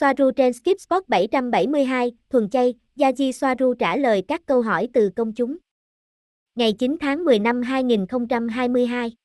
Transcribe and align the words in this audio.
Soaru 0.00 0.30
trên 0.30 0.52
Skip 0.52 0.80
Spot 0.80 1.08
772, 1.08 2.12
thuần 2.30 2.50
chay, 2.50 2.74
Yaji 2.96 3.32
Soaru 3.32 3.74
trả 3.74 3.96
lời 3.96 4.22
các 4.28 4.42
câu 4.46 4.62
hỏi 4.62 4.88
từ 4.92 5.10
công 5.16 5.32
chúng. 5.32 5.56
Ngày 6.54 6.72
9 6.72 6.96
tháng 7.00 7.24
10 7.24 7.38
năm 7.38 7.62
2022. 7.62 9.16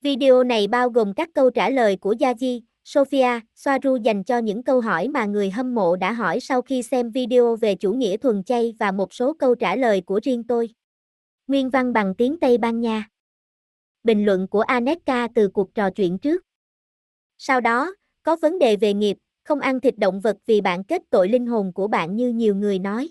Video 0.00 0.44
này 0.44 0.66
bao 0.66 0.88
gồm 0.88 1.14
các 1.14 1.28
câu 1.34 1.50
trả 1.50 1.70
lời 1.70 1.96
của 1.96 2.14
Yaji, 2.14 2.60
Sophia, 2.84 3.40
Soaru 3.54 3.96
dành 3.96 4.24
cho 4.24 4.38
những 4.38 4.62
câu 4.62 4.80
hỏi 4.80 5.08
mà 5.08 5.24
người 5.24 5.50
hâm 5.50 5.74
mộ 5.74 5.96
đã 5.96 6.12
hỏi 6.12 6.40
sau 6.40 6.62
khi 6.62 6.82
xem 6.82 7.10
video 7.10 7.56
về 7.56 7.74
chủ 7.74 7.92
nghĩa 7.92 8.16
thuần 8.16 8.44
chay 8.44 8.74
và 8.78 8.92
một 8.92 9.14
số 9.14 9.34
câu 9.34 9.54
trả 9.54 9.76
lời 9.76 10.00
của 10.00 10.20
riêng 10.22 10.44
tôi. 10.44 10.68
Nguyên 11.46 11.70
văn 11.70 11.92
bằng 11.92 12.14
tiếng 12.14 12.40
Tây 12.40 12.58
Ban 12.58 12.80
Nha. 12.80 13.08
Bình 14.04 14.24
luận 14.24 14.48
của 14.48 14.60
Aneka 14.60 15.28
từ 15.34 15.48
cuộc 15.48 15.74
trò 15.74 15.90
chuyện 15.90 16.18
trước. 16.18 16.42
Sau 17.38 17.60
đó, 17.60 17.94
có 18.22 18.36
vấn 18.36 18.58
đề 18.58 18.76
về 18.76 18.94
nghiệp, 18.94 19.16
không 19.44 19.60
ăn 19.60 19.80
thịt 19.80 19.98
động 19.98 20.20
vật 20.20 20.36
vì 20.46 20.60
bạn 20.60 20.84
kết 20.84 21.02
tội 21.10 21.28
linh 21.28 21.46
hồn 21.46 21.72
của 21.72 21.88
bạn 21.88 22.16
như 22.16 22.32
nhiều 22.32 22.54
người 22.54 22.78
nói. 22.78 23.10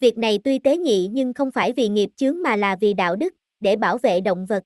Việc 0.00 0.18
này 0.18 0.38
tuy 0.44 0.58
tế 0.58 0.76
nhị 0.76 1.08
nhưng 1.12 1.34
không 1.34 1.50
phải 1.50 1.72
vì 1.72 1.88
nghiệp 1.88 2.10
chướng 2.16 2.42
mà 2.42 2.56
là 2.56 2.76
vì 2.80 2.94
đạo 2.94 3.16
đức, 3.16 3.34
để 3.60 3.76
bảo 3.76 3.98
vệ 3.98 4.20
động 4.20 4.46
vật. 4.46 4.62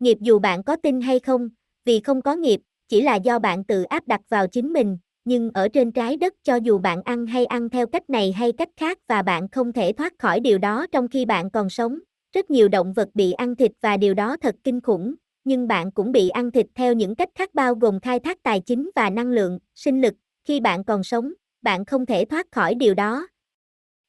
Nghiệp 0.00 0.18
dù 0.20 0.38
bạn 0.38 0.62
có 0.62 0.76
tin 0.76 1.00
hay 1.00 1.18
không, 1.18 1.48
vì 1.84 2.00
không 2.00 2.22
có 2.22 2.36
nghiệp, 2.36 2.60
chỉ 2.88 3.02
là 3.02 3.16
do 3.16 3.38
bạn 3.38 3.64
tự 3.64 3.82
áp 3.82 4.08
đặt 4.08 4.20
vào 4.28 4.46
chính 4.46 4.72
mình, 4.72 4.98
nhưng 5.24 5.50
ở 5.54 5.68
trên 5.68 5.92
trái 5.92 6.16
đất 6.16 6.34
cho 6.42 6.56
dù 6.56 6.78
bạn 6.78 7.02
ăn 7.02 7.26
hay 7.26 7.46
ăn 7.46 7.68
theo 7.70 7.86
cách 7.86 8.10
này 8.10 8.32
hay 8.32 8.52
cách 8.52 8.70
khác 8.76 8.98
và 9.08 9.22
bạn 9.22 9.48
không 9.48 9.72
thể 9.72 9.92
thoát 9.92 10.12
khỏi 10.18 10.40
điều 10.40 10.58
đó 10.58 10.86
trong 10.92 11.08
khi 11.08 11.24
bạn 11.24 11.50
còn 11.50 11.70
sống. 11.70 11.98
Rất 12.34 12.50
nhiều 12.50 12.68
động 12.68 12.92
vật 12.92 13.08
bị 13.14 13.32
ăn 13.32 13.56
thịt 13.56 13.72
và 13.80 13.96
điều 13.96 14.14
đó 14.14 14.36
thật 14.36 14.54
kinh 14.64 14.80
khủng, 14.80 15.14
nhưng 15.44 15.68
bạn 15.68 15.90
cũng 15.90 16.12
bị 16.12 16.28
ăn 16.28 16.50
thịt 16.50 16.66
theo 16.74 16.92
những 16.94 17.14
cách 17.14 17.28
khác 17.34 17.54
bao 17.54 17.74
gồm 17.74 18.00
khai 18.00 18.20
thác 18.20 18.42
tài 18.42 18.60
chính 18.60 18.90
và 18.94 19.10
năng 19.10 19.30
lượng, 19.30 19.58
sinh 19.74 20.00
lực, 20.00 20.14
khi 20.44 20.60
bạn 20.60 20.84
còn 20.84 21.04
sống, 21.04 21.32
bạn 21.62 21.84
không 21.84 22.06
thể 22.06 22.24
thoát 22.24 22.46
khỏi 22.52 22.74
điều 22.74 22.94
đó. 22.94 23.26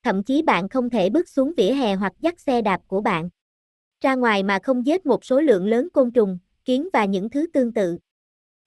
Thậm 0.04 0.24
chí 0.24 0.42
bạn 0.42 0.70
không 0.70 0.90
thể 0.90 1.10
bước 1.10 1.30
xuống 1.30 1.54
vỉa 1.58 1.72
hè 1.74 1.96
hoặc 1.96 2.14
dắt 2.20 2.40
xe 2.40 2.62
đạp 2.62 2.82
của 2.88 3.02
bạn. 3.02 3.30
Ra 4.02 4.16
ngoài 4.16 4.44
mà 4.44 4.60
không 4.64 4.86
giết 4.86 5.06
một 5.06 5.26
số 5.26 5.42
lượng 5.42 5.68
lớn 5.68 5.88
côn 5.94 6.12
trùng, 6.12 6.40
kiến 6.66 6.88
và 6.94 7.06
những 7.06 7.30
thứ 7.30 7.48
tương 7.54 7.74
tự. 7.74 7.98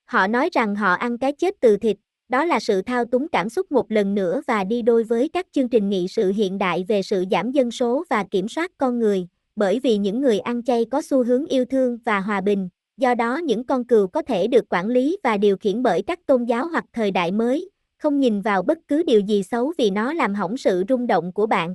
Họ 0.04 0.26
nói 0.26 0.50
rằng 0.52 0.74
họ 0.74 0.92
ăn 0.92 1.18
cái 1.18 1.32
chết 1.32 1.54
từ 1.60 1.76
thịt, 1.76 1.96
đó 2.28 2.44
là 2.44 2.60
sự 2.60 2.82
thao 2.82 3.04
túng 3.04 3.28
cảm 3.28 3.48
xúc 3.48 3.72
một 3.72 3.92
lần 3.92 4.14
nữa 4.14 4.42
và 4.46 4.64
đi 4.64 4.82
đôi 4.82 5.04
với 5.04 5.28
các 5.28 5.46
chương 5.52 5.68
trình 5.68 5.88
nghị 5.88 6.08
sự 6.08 6.32
hiện 6.32 6.58
đại 6.58 6.84
về 6.88 7.02
sự 7.02 7.24
giảm 7.30 7.52
dân 7.52 7.70
số 7.70 8.04
và 8.10 8.24
kiểm 8.30 8.48
soát 8.48 8.70
con 8.78 8.98
người, 8.98 9.28
bởi 9.58 9.80
vì 9.80 9.96
những 9.96 10.20
người 10.20 10.38
ăn 10.38 10.62
chay 10.62 10.84
có 10.84 11.02
xu 11.02 11.24
hướng 11.24 11.46
yêu 11.46 11.64
thương 11.64 11.98
và 12.04 12.20
hòa 12.20 12.40
bình, 12.40 12.68
do 12.96 13.14
đó 13.14 13.36
những 13.36 13.64
con 13.64 13.84
cừu 13.84 14.06
có 14.06 14.22
thể 14.22 14.46
được 14.46 14.64
quản 14.70 14.88
lý 14.88 15.16
và 15.24 15.36
điều 15.36 15.56
khiển 15.56 15.82
bởi 15.82 16.02
các 16.02 16.26
tôn 16.26 16.44
giáo 16.44 16.68
hoặc 16.68 16.84
thời 16.92 17.10
đại 17.10 17.32
mới, 17.32 17.70
không 17.98 18.20
nhìn 18.20 18.40
vào 18.40 18.62
bất 18.62 18.78
cứ 18.88 19.02
điều 19.02 19.20
gì 19.20 19.42
xấu 19.42 19.72
vì 19.78 19.90
nó 19.90 20.12
làm 20.12 20.34
hỏng 20.34 20.56
sự 20.56 20.84
rung 20.88 21.06
động 21.06 21.32
của 21.32 21.46
bạn. 21.46 21.74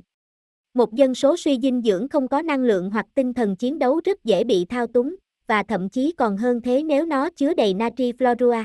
Một 0.74 0.94
dân 0.94 1.14
số 1.14 1.36
suy 1.36 1.58
dinh 1.62 1.82
dưỡng 1.82 2.08
không 2.08 2.28
có 2.28 2.42
năng 2.42 2.62
lượng 2.62 2.90
hoặc 2.90 3.06
tinh 3.14 3.34
thần 3.34 3.56
chiến 3.56 3.78
đấu 3.78 4.00
rất 4.04 4.24
dễ 4.24 4.44
bị 4.44 4.64
thao 4.64 4.86
túng, 4.86 5.14
và 5.46 5.62
thậm 5.62 5.88
chí 5.88 6.12
còn 6.12 6.36
hơn 6.36 6.60
thế 6.60 6.82
nếu 6.82 7.06
nó 7.06 7.30
chứa 7.30 7.54
đầy 7.54 7.74
natri 7.74 8.12
florua. 8.12 8.64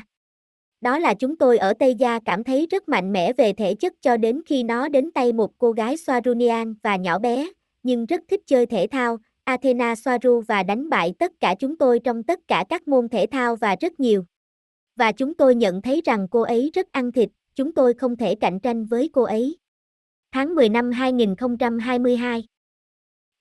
Đó 0.81 0.99
là 0.99 1.13
chúng 1.13 1.35
tôi 1.35 1.57
ở 1.57 1.73
Tây 1.73 1.95
Gia 1.95 2.19
cảm 2.19 2.43
thấy 2.43 2.67
rất 2.71 2.89
mạnh 2.89 3.13
mẽ 3.13 3.33
về 3.33 3.53
thể 3.53 3.75
chất 3.75 3.93
cho 4.01 4.17
đến 4.17 4.41
khi 4.45 4.63
nó 4.63 4.89
đến 4.89 5.11
tay 5.11 5.33
một 5.33 5.57
cô 5.57 5.71
gái 5.71 5.95
Swarunian 5.95 6.73
và 6.83 6.95
nhỏ 6.95 7.19
bé, 7.19 7.47
nhưng 7.83 8.05
rất 8.05 8.21
thích 8.27 8.41
chơi 8.45 8.65
thể 8.65 8.87
thao, 8.91 9.17
Athena 9.43 9.95
Soaru 9.95 10.41
và 10.47 10.63
đánh 10.63 10.89
bại 10.89 11.13
tất 11.19 11.31
cả 11.39 11.55
chúng 11.59 11.77
tôi 11.77 11.99
trong 11.99 12.23
tất 12.23 12.39
cả 12.47 12.65
các 12.69 12.87
môn 12.87 13.09
thể 13.09 13.25
thao 13.31 13.55
và 13.55 13.75
rất 13.81 13.99
nhiều. 13.99 14.25
Và 14.95 15.11
chúng 15.11 15.33
tôi 15.33 15.55
nhận 15.55 15.81
thấy 15.81 16.01
rằng 16.05 16.27
cô 16.31 16.41
ấy 16.41 16.71
rất 16.73 16.91
ăn 16.91 17.11
thịt, 17.11 17.29
chúng 17.55 17.73
tôi 17.73 17.93
không 17.93 18.15
thể 18.15 18.35
cạnh 18.35 18.59
tranh 18.59 18.85
với 18.85 19.09
cô 19.13 19.23
ấy. 19.23 19.57
Tháng 20.31 20.55
10 20.55 20.69
năm 20.69 20.91
2022 20.91 22.43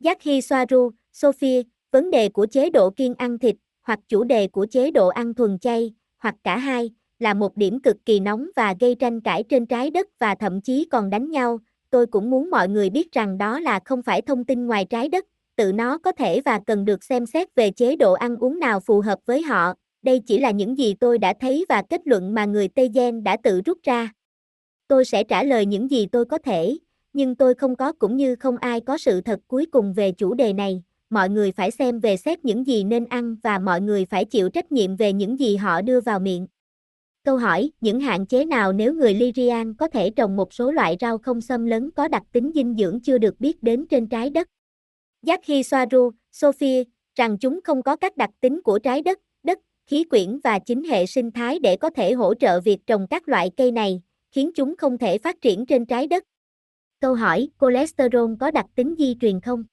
Yaki 0.05 0.41
Soaru, 0.42 0.91
Sophie, 1.12 1.62
vấn 1.92 2.10
đề 2.10 2.28
của 2.28 2.47
chế 2.47 2.71
độ 2.71 2.91
kiêng 2.91 3.15
ăn 3.15 3.38
thịt, 3.38 3.56
hoặc 3.82 4.00
chủ 4.09 4.25
đề 4.25 4.48
của 4.48 4.66
chế 4.71 4.91
độ 4.91 5.09
ăn 5.09 5.34
thuần 5.34 5.59
chay, 5.59 5.94
hoặc 6.19 6.34
cả 6.44 6.59
hai, 6.59 6.91
là 7.19 7.34
một 7.34 7.56
điểm 7.56 7.81
cực 7.81 7.97
kỳ 8.04 8.21
nóng 8.21 8.48
và 8.56 8.75
gây 8.81 8.94
tranh 8.94 9.21
cãi 9.21 9.44
trên 9.48 9.66
trái 9.66 9.91
đất 9.91 10.06
và 10.19 10.34
thậm 10.34 10.60
chí 10.60 10.88
còn 10.91 11.10
đánh 11.10 11.31
nhau. 11.31 11.59
Tôi 11.91 12.06
cũng 12.06 12.31
muốn 12.31 12.50
mọi 12.50 12.69
người 12.69 12.91
biết 12.91 13.12
rằng 13.12 13.38
đó 13.38 13.60
là 13.60 13.81
không 13.84 14.03
phải 14.03 14.22
thông 14.22 14.44
tin 14.44 14.66
ngoài 14.66 14.84
trái 14.84 15.09
đất, 15.09 15.25
tự 15.56 15.72
nó 15.72 15.99
có 15.99 16.12
thể 16.12 16.41
và 16.41 16.60
cần 16.66 16.84
được 16.84 17.04
xem 17.04 17.26
xét 17.26 17.54
về 17.54 17.71
chế 17.71 17.97
độ 17.97 18.12
ăn 18.12 18.37
uống 18.37 18.59
nào 18.59 18.81
phù 18.81 19.00
hợp 19.00 19.19
với 19.26 19.43
họ. 19.43 19.75
Đây 20.03 20.21
chỉ 20.27 20.38
là 20.38 20.50
những 20.50 20.78
gì 20.78 20.94
tôi 20.94 21.19
đã 21.19 21.34
thấy 21.41 21.65
và 21.69 21.82
kết 21.91 22.00
luận 22.04 22.34
mà 22.34 22.44
người 22.44 22.69
Tây 22.69 22.91
Gen 22.94 23.25
đã 23.25 23.37
tự 23.43 23.60
rút 23.65 23.78
ra. 23.82 24.12
Tôi 24.88 25.04
sẽ 25.04 25.25
trả 25.25 25.43
lời 25.43 25.66
những 25.66 25.91
gì 25.91 26.06
tôi 26.06 26.25
có 26.25 26.38
thể, 26.38 26.78
nhưng 27.12 27.34
tôi 27.34 27.54
không 27.54 27.77
có 27.77 27.93
cũng 27.93 28.16
như 28.16 28.37
không 28.37 28.56
ai 28.56 28.81
có 28.81 28.98
sự 28.98 29.21
thật 29.21 29.41
cuối 29.48 29.66
cùng 29.66 29.93
về 29.93 30.12
chủ 30.12 30.34
đề 30.34 30.53
này. 30.53 30.82
Mọi 31.10 31.28
người 31.31 31.53
phải 31.53 31.71
xem 31.71 32.00
về 32.00 32.16
xét 32.16 32.44
những 32.44 32.66
gì 32.66 32.84
nên 32.84 33.04
ăn 33.04 33.37
và 33.43 33.59
mọi 33.59 33.81
người 33.81 34.04
phải 34.04 34.25
chịu 34.25 34.48
trách 34.48 34.72
nhiệm 34.72 34.97
về 34.97 35.12
những 35.12 35.38
gì 35.38 35.56
họ 35.56 35.82
đưa 35.82 36.00
vào 36.00 36.21
miệng. 36.21 36.47
Câu 37.28 37.37
hỏi, 37.37 37.71
những 37.81 38.00
hạn 38.00 38.27
chế 38.27 38.44
nào 38.44 38.72
nếu 38.72 38.94
người 38.94 39.15
Lyrian 39.15 39.75
có 39.75 39.89
thể 39.89 40.11
trồng 40.11 40.37
một 40.37 40.53
số 40.53 40.71
loại 40.72 40.97
rau 41.00 41.19
không 41.19 41.41
xâm 41.41 41.66
lấn 41.66 41.91
có 41.91 42.09
đặc 42.09 42.22
tính 42.33 42.50
dinh 42.55 42.77
dưỡng 42.78 43.00
chưa 43.00 43.19
được 43.19 43.41
biết 43.41 43.62
đến 43.62 43.87
trên 43.91 44.06
trái 44.06 44.31
đất? 44.31 44.49
Yaki 45.27 45.62
Soaru, 45.65 46.11
Sophie, 46.33 46.84
rằng 47.15 47.39
chúng 47.39 47.61
không 47.65 47.83
có 47.83 47.97
các 47.97 48.16
đặc 48.16 48.31
tính 48.41 48.62
của 48.62 48.78
trái 48.78 49.03
đất, 49.03 49.19
đất, 49.43 49.59
khí 49.87 50.05
quyển 50.05 50.39
và 50.44 50.59
chính 50.59 50.84
hệ 50.84 51.06
sinh 51.06 51.31
thái 51.31 51.59
để 51.59 51.77
có 51.77 51.91
thể 51.91 52.12
hỗ 52.12 52.34
trợ 52.34 52.61
việc 52.61 52.87
trồng 52.87 53.06
các 53.11 53.28
loại 53.28 53.50
cây 53.56 53.72
này, 53.72 54.03
khiến 54.31 54.50
chúng 54.55 54.77
không 54.77 54.99
thể 54.99 55.19
phát 55.19 55.41
triển 55.41 55.66
trên 55.66 55.87
trái 55.87 56.06
đất. 56.06 56.25
Câu 57.00 57.15
hỏi, 57.15 57.49
cholesterol 57.60 58.33
có 58.41 58.50
đặc 58.50 58.66
tính 58.75 58.95
di 58.99 59.16
truyền 59.21 59.41
không? 59.41 59.65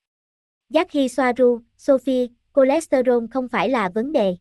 Yaki 0.73 1.11
Soaru, 1.11 1.59
Sophie, 1.77 2.27
cholesterol 2.55 3.25
không 3.31 3.47
phải 3.47 3.69
là 3.69 3.89
vấn 3.89 4.11
đề. 4.11 4.35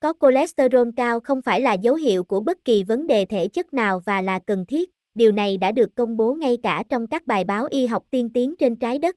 Có 0.00 0.12
cholesterol 0.20 0.88
cao 0.96 1.20
không 1.20 1.42
phải 1.42 1.60
là 1.60 1.72
dấu 1.72 1.94
hiệu 1.94 2.24
của 2.24 2.40
bất 2.40 2.64
kỳ 2.64 2.82
vấn 2.82 3.06
đề 3.06 3.24
thể 3.24 3.48
chất 3.48 3.74
nào 3.74 4.02
và 4.06 4.22
là 4.22 4.38
cần 4.46 4.66
thiết, 4.66 4.90
điều 5.14 5.32
này 5.32 5.56
đã 5.56 5.72
được 5.72 5.94
công 5.94 6.16
bố 6.16 6.34
ngay 6.34 6.58
cả 6.62 6.84
trong 6.88 7.06
các 7.06 7.26
bài 7.26 7.44
báo 7.44 7.66
y 7.70 7.86
học 7.86 8.04
tiên 8.10 8.30
tiến 8.34 8.54
trên 8.56 8.76
trái 8.76 8.98
đất. 8.98 9.16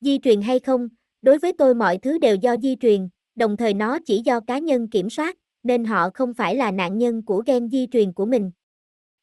Di 0.00 0.18
truyền 0.18 0.42
hay 0.42 0.60
không, 0.60 0.88
đối 1.22 1.38
với 1.38 1.52
tôi 1.52 1.74
mọi 1.74 1.98
thứ 1.98 2.18
đều 2.18 2.36
do 2.36 2.56
di 2.62 2.76
truyền, 2.76 3.08
đồng 3.34 3.56
thời 3.56 3.74
nó 3.74 3.98
chỉ 4.06 4.22
do 4.24 4.40
cá 4.40 4.58
nhân 4.58 4.88
kiểm 4.88 5.10
soát, 5.10 5.36
nên 5.62 5.84
họ 5.84 6.10
không 6.14 6.34
phải 6.34 6.56
là 6.56 6.70
nạn 6.70 6.98
nhân 6.98 7.22
của 7.22 7.42
gen 7.46 7.68
di 7.68 7.86
truyền 7.92 8.12
của 8.12 8.26
mình. 8.26 8.50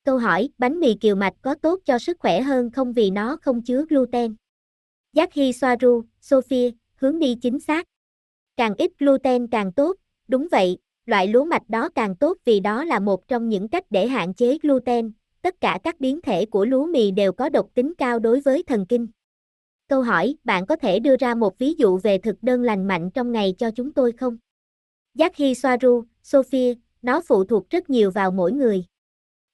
Câu 0.06 0.18
hỏi, 0.18 0.50
bánh 0.58 0.80
mì 0.80 0.94
kiều 0.94 1.16
mạch 1.16 1.34
có 1.42 1.56
tốt 1.56 1.80
cho 1.86 2.00
sức 2.00 2.18
khỏe 2.19 2.42
hơn 2.42 2.72
không 2.72 2.94
vì 2.94 3.09
nó 3.09 3.38
không 3.42 3.62
chứa 3.62 3.86
gluten? 3.90 4.36
Yaki 5.16 5.56
Soaru, 5.56 6.04
Sophia, 6.22 6.72
hướng 6.96 7.19
đi 7.19 7.36
chính 7.42 7.59
xác. 7.59 7.88
Càng 8.58 8.74
ít 8.78 8.92
gluten 9.00 9.48
càng 9.48 9.72
tốt, 9.74 9.98
đúng 10.27 10.47
vậy, 10.51 10.77
loại 11.05 11.27
lúa 11.27 11.45
mạch 11.45 11.69
đó 11.69 11.89
càng 11.95 12.15
tốt 12.15 12.38
vì 12.45 12.59
đó 12.59 12.83
là 12.83 12.99
một 12.99 13.27
trong 13.27 13.49
những 13.49 13.67
cách 13.67 13.85
để 13.89 14.07
hạn 14.07 14.33
chế 14.33 14.57
gluten. 14.61 15.11
Tất 15.41 15.61
cả 15.61 15.79
các 15.83 15.99
biến 15.99 16.21
thể 16.21 16.45
của 16.45 16.65
lúa 16.65 16.85
mì 16.85 17.11
đều 17.11 17.31
có 17.31 17.49
độc 17.49 17.67
tính 17.73 17.93
cao 17.97 18.19
đối 18.19 18.39
với 18.39 18.63
thần 18.63 18.85
kinh. 18.85 19.07
Câu 19.89 20.01
hỏi, 20.01 20.35
bạn 20.43 20.65
có 20.65 20.75
thể 20.75 20.99
đưa 20.99 21.15
ra 21.17 21.35
một 21.35 21.59
ví 21.59 21.73
dụ 21.73 21.97
về 21.97 22.17
thực 22.17 22.35
đơn 22.41 22.61
lành 22.61 22.88
mạnh 22.88 23.11
trong 23.11 23.31
ngày 23.31 23.55
cho 23.57 23.71
chúng 23.71 23.93
tôi 23.93 24.11
không? 24.11 24.38
Yaki 25.19 25.57
Soaru, 25.57 26.03
Sophia, 26.23 26.73
nó 27.01 27.21
phụ 27.27 27.44
thuộc 27.44 27.69
rất 27.69 27.89
nhiều 27.89 28.11
vào 28.11 28.31
mỗi 28.31 28.51
người. 28.51 28.85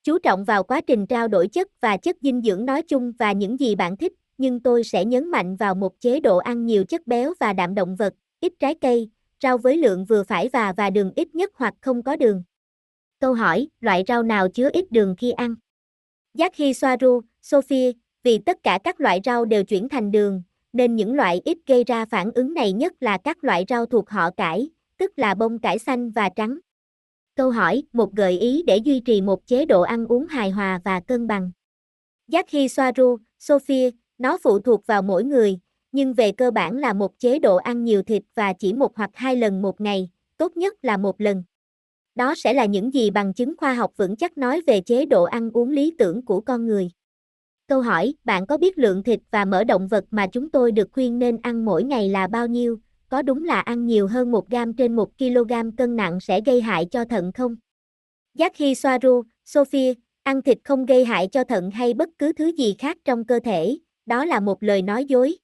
Chú 0.04 0.20
trọng 0.20 0.44
vào 0.44 0.64
quá 0.64 0.82
trình 0.82 1.08
trao 1.08 1.28
đổi 1.28 1.48
chất 1.48 1.82
và 1.82 1.98
chất 1.98 2.18
dinh 2.22 2.42
dưỡng 2.42 2.66
nói 2.66 2.82
chung 2.82 3.12
và 3.20 3.32
những 3.32 3.60
gì 3.60 3.76
bạn 3.76 3.98
thích, 3.98 4.14
nhưng 4.38 4.60
tôi 4.60 4.84
sẽ 4.84 5.06
nhấn 5.06 5.32
mạnh 5.32 5.56
vào 5.56 5.76
một 5.76 6.00
chế 6.00 6.20
độ 6.20 6.38
ăn 6.38 6.66
nhiều 6.66 6.84
chất 6.84 7.08
béo 7.08 7.34
và 7.40 7.54
đạm 7.54 7.76
động 7.76 7.96
vật, 7.96 8.14
ít 8.40 8.54
trái 8.60 8.76
cây, 8.76 9.10
rau 9.44 9.58
với 9.58 9.78
lượng 9.78 10.06
vừa 10.06 10.24
phải 10.24 10.50
và 10.54 10.74
và 10.78 10.90
đường 10.90 11.12
ít 11.16 11.36
nhất 11.36 11.52
hoặc 11.56 11.74
không 11.82 12.04
có 12.04 12.16
đường. 12.16 12.44
Câu 13.20 13.34
hỏi, 13.34 13.68
loại 13.80 14.04
rau 14.08 14.24
nào 14.24 14.48
chứa 14.50 14.70
ít 14.74 14.92
đường 14.92 15.16
khi 15.18 15.32
ăn? 15.32 15.56
Yaki 16.38 16.76
Soaru, 16.76 17.22
Sophie, 17.42 17.92
vì 18.24 18.38
tất 18.38 18.58
cả 18.64 18.80
các 18.84 19.02
loại 19.02 19.20
rau 19.26 19.46
đều 19.46 19.64
chuyển 19.64 19.90
thành 19.90 20.12
đường, 20.12 20.44
nên 20.74 20.96
những 20.96 21.14
loại 21.14 21.42
ít 21.46 21.58
gây 21.68 21.84
ra 21.84 22.06
phản 22.06 22.32
ứng 22.32 22.54
này 22.54 22.74
nhất 22.74 22.94
là 23.00 23.18
các 23.18 23.44
loại 23.44 23.66
rau 23.70 23.86
thuộc 23.86 24.10
họ 24.10 24.32
cải, 24.32 24.70
tức 24.98 25.12
là 25.16 25.34
bông 25.34 25.60
cải 25.60 25.80
xanh 25.80 26.12
và 26.12 26.30
trắng. 26.36 26.60
Câu 27.36 27.52
hỏi, 27.52 27.84
một 27.94 28.14
gợi 28.14 28.40
ý 28.40 28.64
để 28.68 28.78
duy 28.78 29.00
trì 29.00 29.22
một 29.22 29.48
chế 29.48 29.66
độ 29.66 29.82
ăn 29.82 30.06
uống 30.06 30.28
hài 30.28 30.50
hòa 30.50 30.80
và 30.84 31.00
cân 31.00 31.28
bằng. 31.28 31.52
Yaki 32.32 32.68
Soaru, 32.70 33.18
Sophie, 33.40 33.92
nó 34.18 34.38
phụ 34.44 34.60
thuộc 34.60 34.88
vào 34.88 35.02
mỗi 35.02 35.24
người, 35.24 35.60
nhưng 35.94 36.14
về 36.14 36.32
cơ 36.32 36.52
bản 36.52 36.78
là 36.78 36.94
một 36.94 37.20
chế 37.20 37.40
độ 37.40 37.56
ăn 37.56 37.84
nhiều 37.84 38.04
thịt 38.04 38.24
và 38.36 38.54
chỉ 38.54 38.74
một 38.74 38.98
hoặc 38.98 39.10
hai 39.14 39.36
lần 39.36 39.62
một 39.62 39.82
ngày, 39.82 40.10
tốt 40.38 40.58
nhất 40.58 40.74
là 40.82 40.98
một 40.98 41.22
lần. 41.22 41.44
Đó 42.16 42.34
sẽ 42.38 42.54
là 42.54 42.66
những 42.66 42.94
gì 42.94 43.10
bằng 43.10 43.34
chứng 43.34 43.54
khoa 43.58 43.74
học 43.74 43.92
vững 43.98 44.16
chắc 44.16 44.38
nói 44.38 44.62
về 44.68 44.82
chế 44.82 45.06
độ 45.06 45.24
ăn 45.24 45.52
uống 45.52 45.70
lý 45.70 45.96
tưởng 45.98 46.26
của 46.26 46.42
con 46.42 46.66
người. 46.68 46.92
Câu 47.68 47.82
hỏi, 47.82 48.14
bạn 48.24 48.48
có 48.48 48.58
biết 48.58 48.78
lượng 48.78 49.04
thịt 49.04 49.20
và 49.32 49.46
mỡ 49.46 49.64
động 49.64 49.88
vật 49.88 50.06
mà 50.12 50.28
chúng 50.28 50.50
tôi 50.50 50.72
được 50.72 50.90
khuyên 50.92 51.20
nên 51.20 51.38
ăn 51.44 51.66
mỗi 51.66 51.84
ngày 51.84 52.10
là 52.10 52.28
bao 52.28 52.48
nhiêu? 52.48 52.80
Có 53.10 53.22
đúng 53.22 53.44
là 53.44 53.60
ăn 53.60 53.86
nhiều 53.86 54.08
hơn 54.08 54.32
1 54.32 54.50
gam 54.50 54.74
trên 54.74 54.96
1 54.96 55.18
kg 55.18 55.72
cân 55.78 55.96
nặng 55.96 56.20
sẽ 56.20 56.42
gây 56.46 56.62
hại 56.62 56.86
cho 56.86 57.06
thận 57.06 57.32
không? 57.32 57.56
Yaki 58.40 58.78
Soaru, 58.78 59.24
Sophia, 59.46 59.94
Ăn 60.24 60.42
thịt 60.42 60.58
không 60.64 60.86
gây 60.86 61.06
hại 61.06 61.28
cho 61.28 61.44
thận 61.44 61.72
hay 61.72 61.94
bất 61.94 62.10
cứ 62.18 62.34
thứ 62.34 62.48
gì 62.48 62.76
khác 62.80 62.98
trong 63.06 63.26
cơ 63.26 63.40
thể, 63.44 63.78
đó 64.06 64.26
là 64.26 64.40
một 64.40 64.64
lời 64.64 64.82
nói 64.82 65.06
dối. 65.06 65.38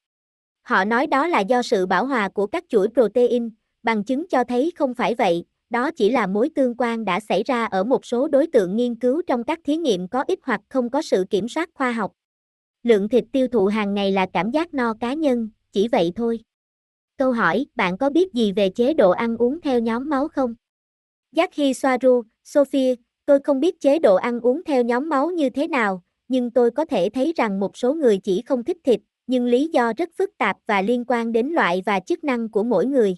Họ 0.70 0.86
nói 0.86 1.08
đó 1.08 1.28
là 1.28 1.40
do 1.40 1.62
sự 1.62 1.86
bảo 1.86 2.06
hòa 2.06 2.30
của 2.30 2.48
các 2.48 2.64
chuỗi 2.70 2.88
protein, 2.94 3.50
bằng 3.84 4.04
chứng 4.04 4.28
cho 4.28 4.44
thấy 4.44 4.72
không 4.76 4.94
phải 4.94 5.16
vậy, 5.16 5.44
đó 5.70 5.92
chỉ 5.92 6.10
là 6.10 6.28
mối 6.28 6.50
tương 6.56 6.76
quan 6.78 7.06
đã 7.06 7.20
xảy 7.20 7.44
ra 7.44 7.66
ở 7.66 7.84
một 7.84 8.06
số 8.06 8.28
đối 8.28 8.48
tượng 8.48 8.76
nghiên 8.76 8.96
cứu 8.96 9.22
trong 9.28 9.44
các 9.44 9.60
thí 9.64 9.78
nghiệm 9.78 10.08
có 10.08 10.24
ít 10.28 10.40
hoặc 10.44 10.62
không 10.70 10.90
có 10.90 11.02
sự 11.02 11.26
kiểm 11.30 11.50
soát 11.50 11.70
khoa 11.74 11.92
học. 11.92 12.12
Lượng 12.84 13.10
thịt 13.10 13.26
tiêu 13.32 13.48
thụ 13.48 13.66
hàng 13.66 13.94
ngày 13.94 14.12
là 14.12 14.26
cảm 14.34 14.52
giác 14.52 14.74
no 14.74 14.94
cá 15.00 15.14
nhân, 15.14 15.50
chỉ 15.72 15.88
vậy 15.88 16.12
thôi. 16.16 16.40
Câu 17.18 17.32
hỏi, 17.32 17.66
bạn 17.76 17.98
có 17.98 18.10
biết 18.10 18.34
gì 18.34 18.52
về 18.52 18.70
chế 18.70 18.94
độ 18.94 19.12
ăn 19.12 19.38
uống 19.38 19.62
theo 19.62 19.80
nhóm 19.80 20.10
máu 20.10 20.28
không? 20.28 20.56
Jackie 21.36 21.74
Soaru, 21.74 22.24
Sophie, 22.44 22.96
tôi 23.26 23.40
không 23.44 23.60
biết 23.60 23.80
chế 23.80 24.00
độ 24.00 24.16
ăn 24.16 24.40
uống 24.40 24.64
theo 24.64 24.84
nhóm 24.84 25.10
máu 25.10 25.30
như 25.30 25.50
thế 25.50 25.68
nào, 25.68 26.04
nhưng 26.28 26.52
tôi 26.52 26.72
có 26.72 26.86
thể 26.86 27.10
thấy 27.10 27.34
rằng 27.36 27.60
một 27.60 27.78
số 27.78 27.94
người 27.94 28.18
chỉ 28.18 28.42
không 28.42 28.64
thích 28.64 28.78
thịt, 28.84 29.00
nhưng 29.30 29.46
lý 29.46 29.70
do 29.74 29.94
rất 29.98 30.10
phức 30.18 30.38
tạp 30.38 30.58
và 30.68 30.82
liên 30.82 31.04
quan 31.08 31.32
đến 31.32 31.48
loại 31.48 31.84
và 31.86 32.00
chức 32.00 32.24
năng 32.24 32.50
của 32.50 32.64
mỗi 32.64 32.86
người. 32.86 33.16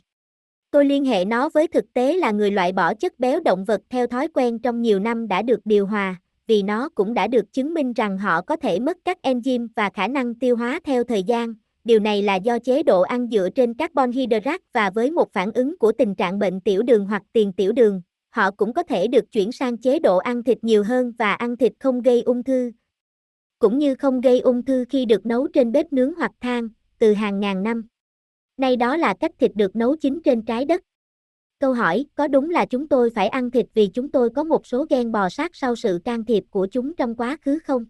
Tôi 0.72 0.86
liên 0.86 1.06
hệ 1.06 1.26
nó 1.26 1.50
với 1.50 1.68
thực 1.68 1.94
tế 1.94 2.14
là 2.14 2.32
người 2.32 2.52
loại 2.52 2.72
bỏ 2.72 2.94
chất 2.94 3.20
béo 3.20 3.40
động 3.40 3.66
vật 3.66 3.82
theo 3.90 4.08
thói 4.08 4.28
quen 4.28 4.60
trong 4.60 4.82
nhiều 4.82 5.00
năm 5.00 5.28
đã 5.28 5.42
được 5.42 5.60
điều 5.66 5.86
hòa, 5.86 6.16
vì 6.48 6.64
nó 6.64 6.90
cũng 6.90 7.14
đã 7.14 7.28
được 7.28 7.54
chứng 7.54 7.74
minh 7.74 7.94
rằng 7.94 8.18
họ 8.18 8.42
có 8.42 8.56
thể 8.56 8.80
mất 8.80 8.98
các 9.06 9.18
enzyme 9.24 9.68
và 9.76 9.90
khả 9.90 10.08
năng 10.08 10.36
tiêu 10.36 10.56
hóa 10.56 10.80
theo 10.84 11.04
thời 11.04 11.24
gian. 11.24 11.54
Điều 11.84 12.00
này 12.00 12.22
là 12.22 12.36
do 12.36 12.60
chế 12.60 12.84
độ 12.84 13.02
ăn 13.02 13.28
dựa 13.32 13.50
trên 13.56 13.74
carbon 13.74 14.12
hydrate 14.12 14.64
và 14.74 14.90
với 14.90 15.12
một 15.12 15.34
phản 15.34 15.52
ứng 15.52 15.78
của 15.78 15.92
tình 15.92 16.16
trạng 16.16 16.40
bệnh 16.40 16.62
tiểu 16.62 16.84
đường 16.84 17.06
hoặc 17.06 17.24
tiền 17.34 17.54
tiểu 17.54 17.72
đường, 17.72 18.02
họ 18.30 18.52
cũng 18.52 18.74
có 18.74 18.84
thể 18.84 19.08
được 19.08 19.32
chuyển 19.32 19.52
sang 19.52 19.78
chế 19.78 20.00
độ 20.00 20.18
ăn 20.18 20.44
thịt 20.44 20.64
nhiều 20.64 20.84
hơn 20.84 21.14
và 21.18 21.34
ăn 21.34 21.58
thịt 21.58 21.74
không 21.80 22.02
gây 22.02 22.22
ung 22.22 22.44
thư, 22.44 22.72
cũng 23.62 23.78
như 23.78 23.96
không 23.96 24.22
gây 24.22 24.40
ung 24.40 24.66
thư 24.66 24.86
khi 24.90 25.06
được 25.06 25.26
nấu 25.26 25.48
trên 25.48 25.72
bếp 25.72 25.94
nướng 25.94 26.14
hoặc 26.14 26.32
than, 26.42 26.70
từ 27.00 27.14
hàng 27.14 27.40
ngàn 27.40 27.64
năm. 27.64 27.84
Nay 28.58 28.76
đó 28.76 28.98
là 28.98 29.14
cách 29.20 29.32
thịt 29.40 29.52
được 29.56 29.76
nấu 29.76 29.96
chín 29.96 30.20
trên 30.24 30.42
trái 30.42 30.66
đất. 30.66 30.82
Câu 31.60 31.74
hỏi, 31.74 32.06
có 32.16 32.28
đúng 32.28 32.50
là 32.50 32.66
chúng 32.66 32.88
tôi 32.88 33.10
phải 33.10 33.28
ăn 33.28 33.52
thịt 33.52 33.66
vì 33.74 33.88
chúng 33.88 34.12
tôi 34.12 34.30
có 34.30 34.44
một 34.44 34.68
số 34.68 34.86
gen 34.90 35.12
bò 35.12 35.30
sát 35.30 35.56
sau 35.56 35.76
sự 35.76 36.00
can 36.06 36.26
thiệp 36.26 36.44
của 36.50 36.68
chúng 36.72 36.96
trong 36.96 37.16
quá 37.16 37.38
khứ 37.42 37.60
không? 37.66 37.86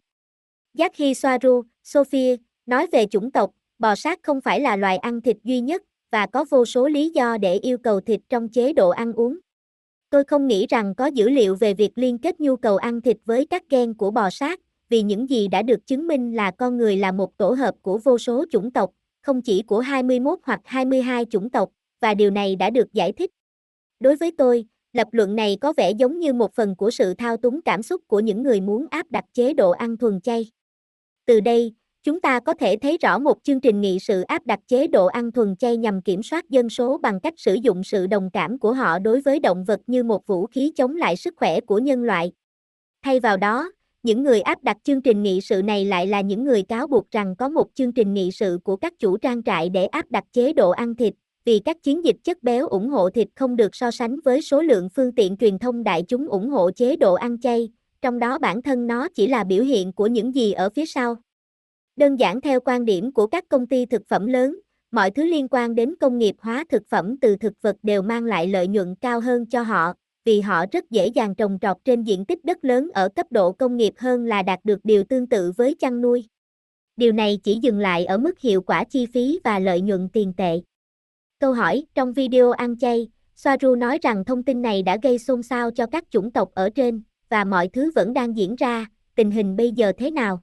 Jackie 0.78 1.14
Soaru, 1.14 1.64
Sophie, 1.84 2.36
nói 2.66 2.88
về 2.92 3.06
chủng 3.06 3.32
tộc, 3.32 3.52
bò 3.80 3.96
sát 3.96 4.20
không 4.24 4.42
phải 4.42 4.60
là 4.60 4.76
loài 4.76 4.98
ăn 4.98 5.22
thịt 5.22 5.38
duy 5.44 5.60
nhất, 5.62 5.82
và 6.12 6.26
có 6.26 6.46
vô 6.50 6.66
số 6.66 6.88
lý 6.88 7.10
do 7.10 7.38
để 7.38 7.54
yêu 7.54 7.78
cầu 7.78 8.02
thịt 8.02 8.22
trong 8.30 8.50
chế 8.50 8.74
độ 8.74 8.90
ăn 8.90 9.14
uống. 9.14 9.40
Tôi 10.10 10.24
không 10.24 10.48
nghĩ 10.48 10.68
rằng 10.68 10.96
có 10.96 11.06
dữ 11.06 11.30
liệu 11.30 11.56
về 11.56 11.74
việc 11.74 11.92
liên 11.96 12.18
kết 12.18 12.40
nhu 12.40 12.56
cầu 12.56 12.78
ăn 12.78 13.02
thịt 13.02 13.18
với 13.26 13.46
các 13.46 13.70
gen 13.70 13.94
của 13.94 14.12
bò 14.12 14.30
sát, 14.30 14.60
vì 14.92 15.02
những 15.02 15.30
gì 15.30 15.48
đã 15.48 15.62
được 15.62 15.88
chứng 15.88 16.08
minh 16.08 16.36
là 16.36 16.52
con 16.52 16.78
người 16.78 16.98
là 16.98 17.12
một 17.12 17.38
tổ 17.38 17.50
hợp 17.52 17.76
của 17.82 17.98
vô 17.98 18.18
số 18.18 18.46
chủng 18.52 18.72
tộc, 18.72 18.92
không 19.22 19.42
chỉ 19.42 19.62
của 19.62 19.80
21 19.80 20.40
hoặc 20.44 20.60
22 20.66 21.26
chủng 21.26 21.50
tộc, 21.50 21.70
và 22.02 22.14
điều 22.14 22.32
này 22.32 22.56
đã 22.56 22.70
được 22.70 22.94
giải 22.94 23.12
thích. 23.12 23.32
Đối 24.00 24.16
với 24.16 24.32
tôi, 24.38 24.66
lập 24.94 25.08
luận 25.12 25.36
này 25.36 25.58
có 25.62 25.74
vẻ 25.78 25.92
giống 25.92 26.20
như 26.20 26.34
một 26.34 26.56
phần 26.56 26.76
của 26.76 26.92
sự 26.92 27.14
thao 27.14 27.38
túng 27.38 27.62
cảm 27.62 27.84
xúc 27.84 28.02
của 28.08 28.20
những 28.20 28.44
người 28.44 28.62
muốn 28.62 28.86
áp 28.90 29.12
đặt 29.12 29.26
chế 29.34 29.54
độ 29.54 29.72
ăn 29.72 29.98
thuần 29.98 30.22
chay. 30.22 30.52
Từ 31.26 31.40
đây, 31.40 31.74
chúng 32.04 32.22
ta 32.22 32.40
có 32.40 32.54
thể 32.54 32.76
thấy 32.82 32.98
rõ 32.98 33.20
một 33.20 33.38
chương 33.44 33.62
trình 33.62 33.82
nghị 33.82 34.00
sự 34.00 34.22
áp 34.22 34.46
đặt 34.46 34.60
chế 34.68 34.88
độ 34.88 35.06
ăn 35.06 35.32
thuần 35.32 35.56
chay 35.56 35.78
nhằm 35.78 36.02
kiểm 36.02 36.24
soát 36.24 36.50
dân 36.50 36.70
số 36.70 36.98
bằng 36.98 37.20
cách 37.20 37.34
sử 37.38 37.54
dụng 37.54 37.84
sự 37.84 38.08
đồng 38.08 38.30
cảm 38.34 38.60
của 38.60 38.74
họ 38.74 39.00
đối 39.00 39.22
với 39.22 39.40
động 39.40 39.64
vật 39.64 39.80
như 39.88 40.04
một 40.04 40.28
vũ 40.28 40.46
khí 40.46 40.74
chống 40.76 40.96
lại 40.96 41.16
sức 41.18 41.34
khỏe 41.38 41.62
của 41.62 41.80
nhân 41.80 42.04
loại. 42.04 42.32
Thay 43.04 43.20
vào 43.20 43.38
đó, 43.38 43.72
những 44.04 44.24
người 44.24 44.42
áp 44.42 44.64
đặt 44.64 44.78
chương 44.84 45.02
trình 45.02 45.24
nghị 45.24 45.42
sự 45.42 45.62
này 45.62 45.86
lại 45.86 46.08
là 46.08 46.22
những 46.22 46.44
người 46.44 46.64
cáo 46.64 46.88
buộc 46.88 47.12
rằng 47.12 47.36
có 47.36 47.50
một 47.50 47.68
chương 47.74 47.92
trình 47.92 48.14
nghị 48.14 48.32
sự 48.32 48.60
của 48.64 48.76
các 48.76 48.94
chủ 49.00 49.18
trang 49.18 49.44
trại 49.44 49.70
để 49.70 49.86
áp 49.86 50.12
đặt 50.12 50.24
chế 50.34 50.54
độ 50.54 50.70
ăn 50.70 50.96
thịt, 50.96 51.14
vì 51.46 51.60
các 51.60 51.84
chiến 51.84 52.06
dịch 52.06 52.16
chất 52.24 52.44
béo 52.44 52.68
ủng 52.68 52.90
hộ 52.90 53.10
thịt 53.10 53.28
không 53.36 53.56
được 53.56 53.76
so 53.76 53.92
sánh 53.92 54.20
với 54.20 54.42
số 54.42 54.62
lượng 54.62 54.90
phương 54.96 55.16
tiện 55.16 55.38
truyền 55.38 55.60
thông 55.60 55.84
đại 55.84 56.04
chúng 56.08 56.28
ủng 56.28 56.50
hộ 56.50 56.72
chế 56.72 56.96
độ 56.96 57.14
ăn 57.14 57.40
chay, 57.40 57.70
trong 58.02 58.20
đó 58.20 58.38
bản 58.38 58.62
thân 58.62 58.88
nó 58.88 59.08
chỉ 59.16 59.28
là 59.28 59.44
biểu 59.44 59.64
hiện 59.64 59.94
của 59.94 60.08
những 60.08 60.36
gì 60.36 60.52
ở 60.52 60.70
phía 60.70 60.86
sau. 60.86 61.16
Đơn 61.96 62.16
giản 62.16 62.42
theo 62.42 62.60
quan 62.60 62.86
điểm 62.86 63.12
của 63.12 63.28
các 63.28 63.50
công 63.50 63.68
ty 63.68 63.86
thực 63.86 64.02
phẩm 64.08 64.28
lớn, 64.28 64.60
mọi 64.92 65.12
thứ 65.12 65.24
liên 65.24 65.48
quan 65.52 65.76
đến 65.76 65.96
công 66.00 66.18
nghiệp 66.18 66.36
hóa 66.40 66.64
thực 66.70 66.84
phẩm 66.90 67.18
từ 67.22 67.36
thực 67.36 67.54
vật 67.62 67.76
đều 67.84 68.02
mang 68.02 68.24
lại 68.24 68.48
lợi 68.48 68.68
nhuận 68.68 68.96
cao 69.02 69.20
hơn 69.20 69.46
cho 69.46 69.62
họ, 69.62 69.94
vì 70.26 70.42
họ 70.42 70.66
rất 70.72 70.90
dễ 70.90 71.08
dàng 71.08 71.36
trồng 71.36 71.58
trọt 71.62 71.78
trên 71.86 72.04
diện 72.04 72.26
tích 72.26 72.46
đất 72.46 72.66
lớn 72.66 72.90
ở 72.94 73.10
cấp 73.10 73.28
độ 73.30 73.52
công 73.52 73.78
nghiệp 73.78 73.94
hơn 73.98 74.26
là 74.26 74.42
đạt 74.42 74.60
được 74.64 74.80
điều 74.84 75.04
tương 75.04 75.28
tự 75.28 75.52
với 75.58 75.76
chăn 75.80 76.02
nuôi. 76.02 76.28
Điều 76.98 77.12
này 77.12 77.40
chỉ 77.44 77.60
dừng 77.62 77.80
lại 77.80 78.06
ở 78.06 78.18
mức 78.18 78.40
hiệu 78.40 78.62
quả 78.62 78.84
chi 78.84 79.06
phí 79.06 79.40
và 79.44 79.60
lợi 79.60 79.82
nhuận 79.82 80.10
tiền 80.14 80.34
tệ. 80.38 80.62
Câu 81.40 81.54
hỏi, 81.54 81.86
trong 81.96 82.14
video 82.14 82.52
ăn 82.52 82.78
chay, 82.78 83.08
Soaru 83.36 83.76
nói 83.76 84.00
rằng 84.02 84.26
thông 84.26 84.44
tin 84.44 84.62
này 84.62 84.84
đã 84.84 84.98
gây 85.04 85.20
xôn 85.20 85.44
xao 85.44 85.72
cho 85.72 85.86
các 85.86 86.04
chủng 86.10 86.32
tộc 86.32 86.50
ở 86.54 86.70
trên, 86.70 87.04
và 87.30 87.44
mọi 87.44 87.68
thứ 87.68 87.92
vẫn 87.96 88.14
đang 88.14 88.38
diễn 88.38 88.56
ra, 88.56 88.86
tình 89.16 89.32
hình 89.32 89.56
bây 89.56 89.72
giờ 89.72 89.92
thế 89.98 90.12
nào? 90.12 90.42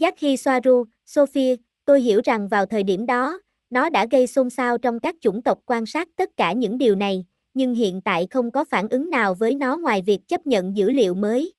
Jackie 0.00 0.36
Soaru, 0.36 0.84
Sophie, 1.06 1.56
tôi 1.84 2.00
hiểu 2.00 2.20
rằng 2.24 2.48
vào 2.48 2.66
thời 2.66 2.82
điểm 2.82 3.06
đó, 3.06 3.40
nó 3.70 3.90
đã 3.90 4.06
gây 4.10 4.26
xôn 4.26 4.50
xao 4.50 4.78
trong 4.78 5.00
các 5.00 5.14
chủng 5.20 5.42
tộc 5.42 5.58
quan 5.66 5.86
sát 5.86 6.08
tất 6.16 6.30
cả 6.36 6.52
những 6.52 6.78
điều 6.78 6.94
này, 6.94 7.24
nhưng 7.54 7.74
hiện 7.74 8.00
tại 8.00 8.26
không 8.30 8.50
có 8.50 8.64
phản 8.64 8.88
ứng 8.88 9.10
nào 9.10 9.34
với 9.34 9.54
nó 9.54 9.76
ngoài 9.76 10.02
việc 10.06 10.28
chấp 10.28 10.46
nhận 10.46 10.76
dữ 10.76 10.90
liệu 10.90 11.14
mới. 11.14 11.54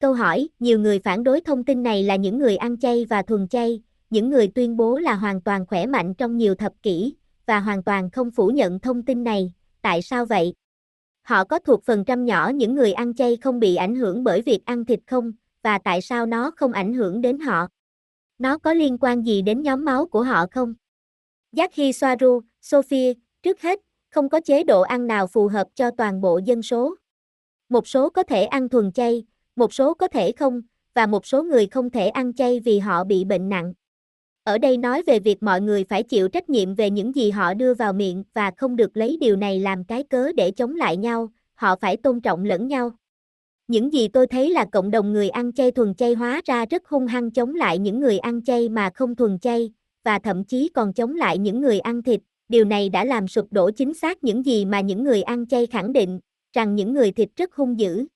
Câu 0.00 0.12
hỏi, 0.12 0.48
nhiều 0.58 0.78
người 0.78 0.98
phản 0.98 1.24
đối 1.24 1.40
thông 1.40 1.64
tin 1.64 1.82
này 1.82 2.02
là 2.02 2.16
những 2.16 2.38
người 2.38 2.56
ăn 2.56 2.78
chay 2.78 3.04
và 3.04 3.22
thuần 3.22 3.48
chay, 3.48 3.82
những 4.10 4.30
người 4.30 4.48
tuyên 4.48 4.76
bố 4.76 4.98
là 4.98 5.14
hoàn 5.14 5.40
toàn 5.40 5.66
khỏe 5.66 5.86
mạnh 5.86 6.14
trong 6.14 6.36
nhiều 6.36 6.54
thập 6.54 6.72
kỷ, 6.82 7.14
và 7.46 7.60
hoàn 7.60 7.82
toàn 7.82 8.10
không 8.10 8.30
phủ 8.30 8.48
nhận 8.48 8.80
thông 8.80 9.02
tin 9.02 9.24
này, 9.24 9.52
tại 9.82 10.02
sao 10.02 10.26
vậy? 10.26 10.54
Họ 11.22 11.44
có 11.44 11.58
thuộc 11.58 11.84
phần 11.84 12.04
trăm 12.04 12.24
nhỏ 12.24 12.50
những 12.54 12.74
người 12.74 12.92
ăn 12.92 13.14
chay 13.14 13.36
không 13.36 13.60
bị 13.60 13.76
ảnh 13.76 13.94
hưởng 13.94 14.24
bởi 14.24 14.42
việc 14.42 14.60
ăn 14.64 14.84
thịt 14.84 15.00
không, 15.06 15.32
và 15.62 15.78
tại 15.78 16.00
sao 16.00 16.26
nó 16.26 16.50
không 16.56 16.72
ảnh 16.72 16.94
hưởng 16.94 17.20
đến 17.20 17.38
họ? 17.38 17.68
Nó 18.38 18.58
có 18.58 18.72
liên 18.72 18.98
quan 19.00 19.22
gì 19.22 19.42
đến 19.42 19.62
nhóm 19.62 19.84
máu 19.84 20.06
của 20.06 20.22
họ 20.22 20.46
không? 20.50 20.74
Jackie 21.52 21.92
Soaru, 21.92 22.40
Sophie, 22.60 23.14
trước 23.42 23.60
hết, 23.62 23.80
không 24.14 24.28
có 24.28 24.40
chế 24.40 24.64
độ 24.64 24.80
ăn 24.80 25.06
nào 25.06 25.26
phù 25.26 25.48
hợp 25.48 25.66
cho 25.74 25.90
toàn 25.90 26.20
bộ 26.20 26.40
dân 26.44 26.62
số. 26.62 26.94
Một 27.68 27.88
số 27.88 28.10
có 28.10 28.22
thể 28.22 28.44
ăn 28.44 28.68
thuần 28.68 28.92
chay, 28.92 29.24
một 29.56 29.74
số 29.74 29.94
có 29.94 30.08
thể 30.08 30.32
không, 30.32 30.62
và 30.94 31.06
một 31.06 31.26
số 31.26 31.42
người 31.42 31.66
không 31.66 31.90
thể 31.90 32.08
ăn 32.08 32.32
chay 32.32 32.60
vì 32.60 32.78
họ 32.78 33.04
bị 33.04 33.24
bệnh 33.24 33.48
nặng. 33.48 33.74
Ở 34.44 34.58
đây 34.58 34.76
nói 34.76 35.02
về 35.02 35.18
việc 35.18 35.42
mọi 35.42 35.60
người 35.60 35.84
phải 35.84 36.02
chịu 36.02 36.28
trách 36.28 36.50
nhiệm 36.50 36.74
về 36.74 36.90
những 36.90 37.14
gì 37.14 37.30
họ 37.30 37.54
đưa 37.54 37.74
vào 37.74 37.92
miệng 37.92 38.24
và 38.34 38.50
không 38.56 38.76
được 38.76 38.96
lấy 38.96 39.16
điều 39.20 39.36
này 39.36 39.60
làm 39.60 39.84
cái 39.84 40.02
cớ 40.02 40.32
để 40.32 40.50
chống 40.50 40.76
lại 40.76 40.96
nhau, 40.96 41.28
họ 41.54 41.76
phải 41.76 41.96
tôn 41.96 42.20
trọng 42.20 42.44
lẫn 42.44 42.68
nhau. 42.68 42.90
Những 43.68 43.92
gì 43.92 44.08
tôi 44.08 44.26
thấy 44.26 44.50
là 44.50 44.64
cộng 44.72 44.90
đồng 44.90 45.12
người 45.12 45.28
ăn 45.28 45.52
chay 45.52 45.70
thuần 45.70 45.94
chay 45.94 46.14
hóa 46.14 46.40
ra 46.44 46.66
rất 46.70 46.88
hung 46.88 47.06
hăng 47.06 47.30
chống 47.30 47.54
lại 47.54 47.78
những 47.78 48.00
người 48.00 48.18
ăn 48.18 48.42
chay 48.42 48.68
mà 48.68 48.90
không 48.94 49.14
thuần 49.14 49.38
chay, 49.38 49.72
và 50.04 50.18
thậm 50.18 50.44
chí 50.44 50.68
còn 50.74 50.92
chống 50.92 51.14
lại 51.14 51.38
những 51.38 51.60
người 51.60 51.80
ăn 51.80 52.02
thịt, 52.02 52.20
điều 52.48 52.64
này 52.64 52.88
đã 52.88 53.04
làm 53.04 53.28
sụp 53.28 53.46
đổ 53.50 53.70
chính 53.70 53.94
xác 53.94 54.24
những 54.24 54.46
gì 54.46 54.64
mà 54.64 54.80
những 54.80 55.04
người 55.04 55.22
ăn 55.22 55.46
chay 55.46 55.66
khẳng 55.66 55.92
định, 55.92 56.20
rằng 56.52 56.74
những 56.74 56.94
người 56.94 57.12
thịt 57.12 57.28
rất 57.36 57.54
hung 57.54 57.78
dữ. 57.78 58.06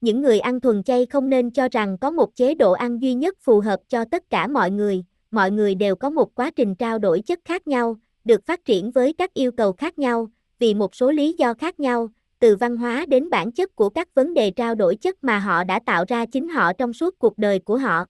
Những 0.00 0.22
người 0.22 0.40
ăn 0.40 0.60
thuần 0.60 0.82
chay 0.82 1.06
không 1.06 1.28
nên 1.28 1.50
cho 1.50 1.68
rằng 1.72 1.98
có 1.98 2.10
một 2.10 2.36
chế 2.36 2.54
độ 2.54 2.72
ăn 2.72 3.02
duy 3.02 3.14
nhất 3.14 3.34
phù 3.40 3.60
hợp 3.60 3.80
cho 3.88 4.04
tất 4.04 4.30
cả 4.30 4.46
mọi 4.46 4.70
người, 4.70 5.04
mọi 5.30 5.50
người 5.50 5.74
đều 5.74 5.96
có 5.96 6.10
một 6.10 6.34
quá 6.34 6.50
trình 6.50 6.74
trao 6.74 6.98
đổi 6.98 7.20
chất 7.20 7.40
khác 7.44 7.66
nhau, 7.66 7.96
được 8.24 8.46
phát 8.46 8.64
triển 8.64 8.90
với 8.90 9.12
các 9.12 9.34
yêu 9.34 9.52
cầu 9.52 9.72
khác 9.72 9.98
nhau, 9.98 10.30
vì 10.58 10.74
một 10.74 10.94
số 10.94 11.10
lý 11.10 11.32
do 11.38 11.54
khác 11.54 11.80
nhau, 11.80 12.08
từ 12.38 12.56
văn 12.56 12.76
hóa 12.76 13.06
đến 13.08 13.30
bản 13.30 13.52
chất 13.52 13.76
của 13.76 13.88
các 13.88 14.14
vấn 14.14 14.34
đề 14.34 14.50
trao 14.50 14.74
đổi 14.74 14.96
chất 14.96 15.24
mà 15.24 15.38
họ 15.38 15.64
đã 15.64 15.80
tạo 15.86 16.04
ra 16.08 16.26
chính 16.26 16.48
họ 16.48 16.72
trong 16.72 16.92
suốt 16.92 17.18
cuộc 17.18 17.38
đời 17.38 17.58
của 17.58 17.76
họ. 17.76 18.04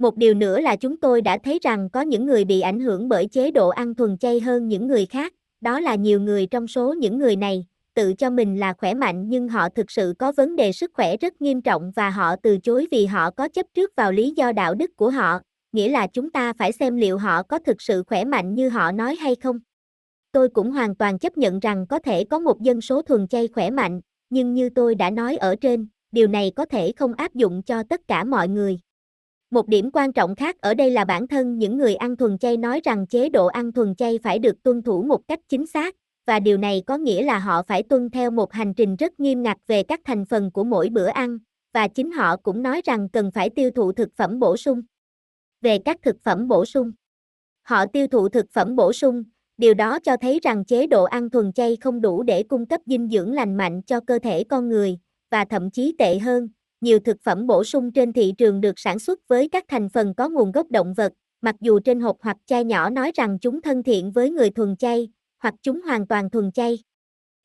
Một 0.00 0.16
điều 0.16 0.34
nữa 0.34 0.60
là 0.60 0.76
chúng 0.76 0.96
tôi 0.96 1.22
đã 1.22 1.38
thấy 1.38 1.58
rằng 1.62 1.90
có 1.90 2.00
những 2.00 2.26
người 2.26 2.44
bị 2.44 2.60
ảnh 2.60 2.80
hưởng 2.80 3.08
bởi 3.08 3.26
chế 3.26 3.50
độ 3.50 3.68
ăn 3.68 3.94
thuần 3.94 4.18
chay 4.18 4.40
hơn 4.40 4.68
những 4.68 4.86
người 4.86 5.06
khác, 5.06 5.34
đó 5.60 5.80
là 5.80 5.94
nhiều 5.94 6.20
người 6.20 6.46
trong 6.46 6.66
số 6.66 6.94
những 6.94 7.18
người 7.18 7.36
này, 7.36 7.66
tự 7.94 8.14
cho 8.14 8.30
mình 8.30 8.60
là 8.60 8.72
khỏe 8.72 8.94
mạnh 8.94 9.28
nhưng 9.28 9.48
họ 9.48 9.68
thực 9.68 9.90
sự 9.90 10.14
có 10.18 10.32
vấn 10.32 10.56
đề 10.56 10.72
sức 10.72 10.90
khỏe 10.94 11.16
rất 11.16 11.42
nghiêm 11.42 11.62
trọng 11.62 11.92
và 11.96 12.10
họ 12.10 12.36
từ 12.42 12.58
chối 12.58 12.86
vì 12.90 13.06
họ 13.06 13.30
có 13.30 13.48
chấp 13.48 13.66
trước 13.74 13.96
vào 13.96 14.12
lý 14.12 14.32
do 14.36 14.52
đạo 14.52 14.74
đức 14.74 14.90
của 14.96 15.10
họ, 15.10 15.40
nghĩa 15.72 15.88
là 15.88 16.06
chúng 16.06 16.30
ta 16.30 16.52
phải 16.52 16.72
xem 16.72 16.96
liệu 16.96 17.18
họ 17.18 17.42
có 17.42 17.58
thực 17.58 17.82
sự 17.82 18.02
khỏe 18.06 18.24
mạnh 18.24 18.54
như 18.54 18.68
họ 18.68 18.92
nói 18.92 19.16
hay 19.16 19.34
không. 19.34 19.58
Tôi 20.32 20.48
cũng 20.48 20.70
hoàn 20.70 20.94
toàn 20.94 21.18
chấp 21.18 21.38
nhận 21.38 21.58
rằng 21.58 21.86
có 21.86 21.98
thể 21.98 22.24
có 22.24 22.38
một 22.38 22.60
dân 22.60 22.80
số 22.80 23.02
thuần 23.02 23.28
chay 23.28 23.48
khỏe 23.48 23.70
mạnh, 23.70 24.00
nhưng 24.30 24.54
như 24.54 24.68
tôi 24.68 24.94
đã 24.94 25.10
nói 25.10 25.36
ở 25.36 25.56
trên, 25.56 25.88
điều 26.12 26.28
này 26.28 26.52
có 26.56 26.64
thể 26.64 26.92
không 26.92 27.14
áp 27.14 27.34
dụng 27.34 27.62
cho 27.62 27.82
tất 27.82 28.00
cả 28.08 28.24
mọi 28.24 28.48
người. 28.48 28.80
Một 29.50 29.68
điểm 29.68 29.90
quan 29.92 30.12
trọng 30.12 30.34
khác 30.34 30.60
ở 30.60 30.74
đây 30.74 30.90
là 30.90 31.04
bản 31.04 31.28
thân 31.28 31.58
những 31.58 31.78
người 31.78 31.94
ăn 31.94 32.16
thuần 32.16 32.38
chay 32.38 32.56
nói 32.56 32.80
rằng 32.84 33.06
chế 33.06 33.28
độ 33.28 33.46
ăn 33.46 33.72
thuần 33.72 33.94
chay 33.94 34.18
phải 34.22 34.38
được 34.38 34.62
tuân 34.62 34.82
thủ 34.82 35.02
một 35.02 35.28
cách 35.28 35.40
chính 35.48 35.66
xác, 35.66 35.96
và 36.26 36.40
điều 36.40 36.58
này 36.58 36.82
có 36.86 36.96
nghĩa 36.98 37.22
là 37.22 37.38
họ 37.38 37.62
phải 37.62 37.82
tuân 37.82 38.10
theo 38.10 38.30
một 38.30 38.52
hành 38.52 38.74
trình 38.74 38.96
rất 38.96 39.20
nghiêm 39.20 39.42
ngặt 39.42 39.56
về 39.66 39.82
các 39.82 40.00
thành 40.04 40.24
phần 40.24 40.50
của 40.50 40.64
mỗi 40.64 40.88
bữa 40.88 41.06
ăn, 41.06 41.38
và 41.74 41.88
chính 41.88 42.10
họ 42.10 42.36
cũng 42.36 42.62
nói 42.62 42.80
rằng 42.84 43.08
cần 43.08 43.30
phải 43.30 43.50
tiêu 43.50 43.70
thụ 43.70 43.92
thực 43.92 44.08
phẩm 44.16 44.38
bổ 44.38 44.56
sung. 44.56 44.82
Về 45.60 45.78
các 45.78 45.96
thực 46.02 46.16
phẩm 46.22 46.48
bổ 46.48 46.64
sung, 46.64 46.92
họ 47.62 47.86
tiêu 47.86 48.06
thụ 48.06 48.28
thực 48.28 48.46
phẩm 48.50 48.76
bổ 48.76 48.92
sung, 48.92 49.24
điều 49.58 49.74
đó 49.74 49.98
cho 49.98 50.16
thấy 50.16 50.40
rằng 50.42 50.64
chế 50.64 50.86
độ 50.86 51.04
ăn 51.04 51.30
thuần 51.30 51.52
chay 51.52 51.76
không 51.76 52.00
đủ 52.00 52.22
để 52.22 52.42
cung 52.42 52.66
cấp 52.66 52.80
dinh 52.86 53.08
dưỡng 53.08 53.32
lành 53.32 53.56
mạnh 53.56 53.82
cho 53.82 54.00
cơ 54.00 54.18
thể 54.18 54.44
con 54.44 54.68
người, 54.68 54.98
và 55.30 55.44
thậm 55.44 55.70
chí 55.70 55.94
tệ 55.98 56.18
hơn, 56.18 56.48
nhiều 56.80 56.98
thực 56.98 57.16
phẩm 57.22 57.46
bổ 57.46 57.64
sung 57.64 57.92
trên 57.92 58.12
thị 58.12 58.32
trường 58.38 58.60
được 58.60 58.78
sản 58.78 58.98
xuất 58.98 59.28
với 59.28 59.48
các 59.48 59.64
thành 59.68 59.88
phần 59.88 60.14
có 60.14 60.28
nguồn 60.28 60.52
gốc 60.52 60.70
động 60.70 60.94
vật, 60.94 61.12
mặc 61.40 61.56
dù 61.60 61.80
trên 61.80 62.00
hộp 62.00 62.16
hoặc 62.20 62.36
chai 62.46 62.64
nhỏ 62.64 62.90
nói 62.90 63.12
rằng 63.14 63.38
chúng 63.40 63.62
thân 63.62 63.82
thiện 63.82 64.12
với 64.12 64.30
người 64.30 64.50
thuần 64.50 64.76
chay, 64.76 65.08
hoặc 65.42 65.54
chúng 65.62 65.80
hoàn 65.82 66.06
toàn 66.06 66.30
thuần 66.30 66.52
chay. 66.52 66.78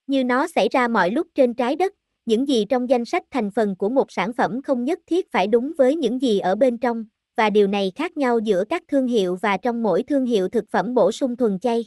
Như 0.08 0.24
nó 0.24 0.48
xảy 0.48 0.70
ra 0.72 0.88
mọi 0.88 1.12
lúc 1.12 1.28
trên 1.36 1.54
trái 1.54 1.76
đất, 1.76 1.94
những 2.26 2.48
gì 2.48 2.66
trong 2.70 2.90
danh 2.90 3.06
sách 3.06 3.24
thành 3.32 3.52
phần 3.52 3.76
của 3.76 3.90
một 3.90 4.12
sản 4.12 4.34
phẩm 4.34 4.62
không 4.62 4.84
nhất 4.84 5.00
thiết 5.08 5.32
phải 5.32 5.48
đúng 5.48 5.74
với 5.78 5.96
những 5.96 6.22
gì 6.22 6.40
ở 6.40 6.56
bên 6.56 6.78
trong, 6.78 7.06
và 7.38 7.50
điều 7.50 7.68
này 7.68 7.92
khác 7.96 8.18
nhau 8.18 8.40
giữa 8.40 8.64
các 8.70 8.84
thương 8.88 9.08
hiệu 9.08 9.38
và 9.42 9.58
trong 9.58 9.84
mỗi 9.84 10.04
thương 10.04 10.26
hiệu 10.26 10.50
thực 10.50 10.66
phẩm 10.72 10.94
bổ 10.94 11.12
sung 11.12 11.36
thuần 11.36 11.60
chay. 11.60 11.86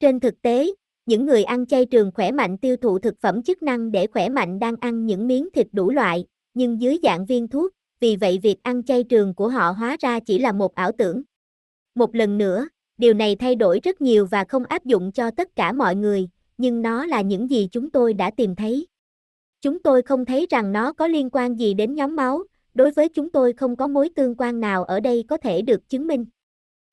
Trên 0.00 0.20
thực 0.20 0.42
tế, 0.42 0.66
những 1.06 1.26
người 1.26 1.44
ăn 1.44 1.66
chay 1.66 1.86
trường 1.86 2.10
khỏe 2.14 2.32
mạnh 2.32 2.58
tiêu 2.58 2.76
thụ 2.76 2.98
thực 2.98 3.14
phẩm 3.20 3.42
chức 3.42 3.62
năng 3.62 3.92
để 3.92 4.06
khỏe 4.06 4.28
mạnh 4.28 4.58
đang 4.58 4.74
ăn 4.80 5.06
những 5.06 5.26
miếng 5.26 5.48
thịt 5.54 5.66
đủ 5.72 5.90
loại, 5.90 6.26
nhưng 6.56 6.80
dưới 6.80 6.98
dạng 7.02 7.26
viên 7.26 7.48
thuốc, 7.48 7.72
vì 8.00 8.16
vậy 8.16 8.38
việc 8.42 8.62
ăn 8.62 8.82
chay 8.82 9.04
trường 9.04 9.34
của 9.34 9.48
họ 9.48 9.70
hóa 9.70 9.96
ra 10.00 10.20
chỉ 10.20 10.38
là 10.38 10.52
một 10.52 10.74
ảo 10.74 10.92
tưởng. 10.98 11.22
Một 11.94 12.14
lần 12.14 12.38
nữa, 12.38 12.68
điều 12.98 13.14
này 13.14 13.36
thay 13.36 13.54
đổi 13.54 13.80
rất 13.82 14.00
nhiều 14.00 14.26
và 14.26 14.44
không 14.44 14.64
áp 14.64 14.84
dụng 14.84 15.12
cho 15.12 15.30
tất 15.30 15.56
cả 15.56 15.72
mọi 15.72 15.96
người, 15.96 16.28
nhưng 16.58 16.82
nó 16.82 17.06
là 17.06 17.20
những 17.20 17.50
gì 17.50 17.68
chúng 17.72 17.90
tôi 17.90 18.14
đã 18.14 18.30
tìm 18.30 18.54
thấy. 18.54 18.86
Chúng 19.60 19.82
tôi 19.82 20.02
không 20.02 20.24
thấy 20.24 20.46
rằng 20.50 20.72
nó 20.72 20.92
có 20.92 21.06
liên 21.06 21.30
quan 21.30 21.54
gì 21.54 21.74
đến 21.74 21.94
nhóm 21.94 22.16
máu, 22.16 22.42
đối 22.74 22.90
với 22.90 23.08
chúng 23.08 23.30
tôi 23.30 23.52
không 23.52 23.76
có 23.76 23.86
mối 23.86 24.08
tương 24.16 24.34
quan 24.38 24.60
nào 24.60 24.84
ở 24.84 25.00
đây 25.00 25.24
có 25.28 25.36
thể 25.36 25.62
được 25.62 25.88
chứng 25.88 26.06
minh. 26.06 26.24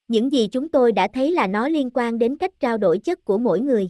Những 0.08 0.32
gì 0.32 0.48
chúng 0.48 0.70
tôi 0.70 0.92
đã 0.92 1.08
thấy 1.14 1.32
là 1.32 1.48
nó 1.48 1.68
liên 1.68 1.90
quan 1.94 2.20
đến 2.20 2.38
cách 2.38 2.60
trao 2.60 2.78
đổi 2.78 3.00
chất 3.00 3.26
của 3.26 3.38
mỗi 3.38 3.60
người. 3.60 3.90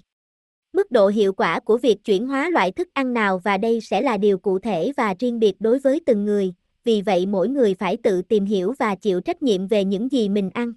Mức 0.74 0.92
độ 0.92 1.08
hiệu 1.08 1.34
quả 1.34 1.60
của 1.60 1.78
việc 1.78 2.04
chuyển 2.04 2.28
hóa 2.28 2.50
loại 2.50 2.72
thức 2.72 2.88
ăn 2.94 3.14
nào 3.14 3.42
và 3.44 3.58
đây 3.58 3.82
sẽ 3.82 4.02
là 4.02 4.18
điều 4.18 4.38
cụ 4.38 4.60
thể 4.60 4.92
và 4.98 5.16
riêng 5.20 5.40
biệt 5.40 5.56
đối 5.60 5.80
với 5.80 6.02
từng 6.06 6.26
người, 6.26 6.54
vì 6.84 7.02
vậy 7.02 7.26
mỗi 7.26 7.50
người 7.50 7.74
phải 7.74 7.98
tự 7.98 8.22
tìm 8.22 8.46
hiểu 8.46 8.74
và 8.80 8.96
chịu 8.96 9.22
trách 9.22 9.44
nhiệm 9.44 9.68
về 9.68 9.86
những 9.86 10.12
gì 10.12 10.30
mình 10.30 10.50
ăn. 10.54 10.74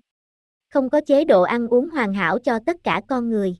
Không 0.71 0.91
có 0.91 1.00
chế 1.00 1.25
độ 1.25 1.43
ăn 1.43 1.69
uống 1.69 1.88
hoàn 1.88 2.15
hảo 2.15 2.38
cho 2.38 2.59
tất 2.67 2.76
cả 2.85 3.00
con 3.09 3.31
người. 3.31 3.57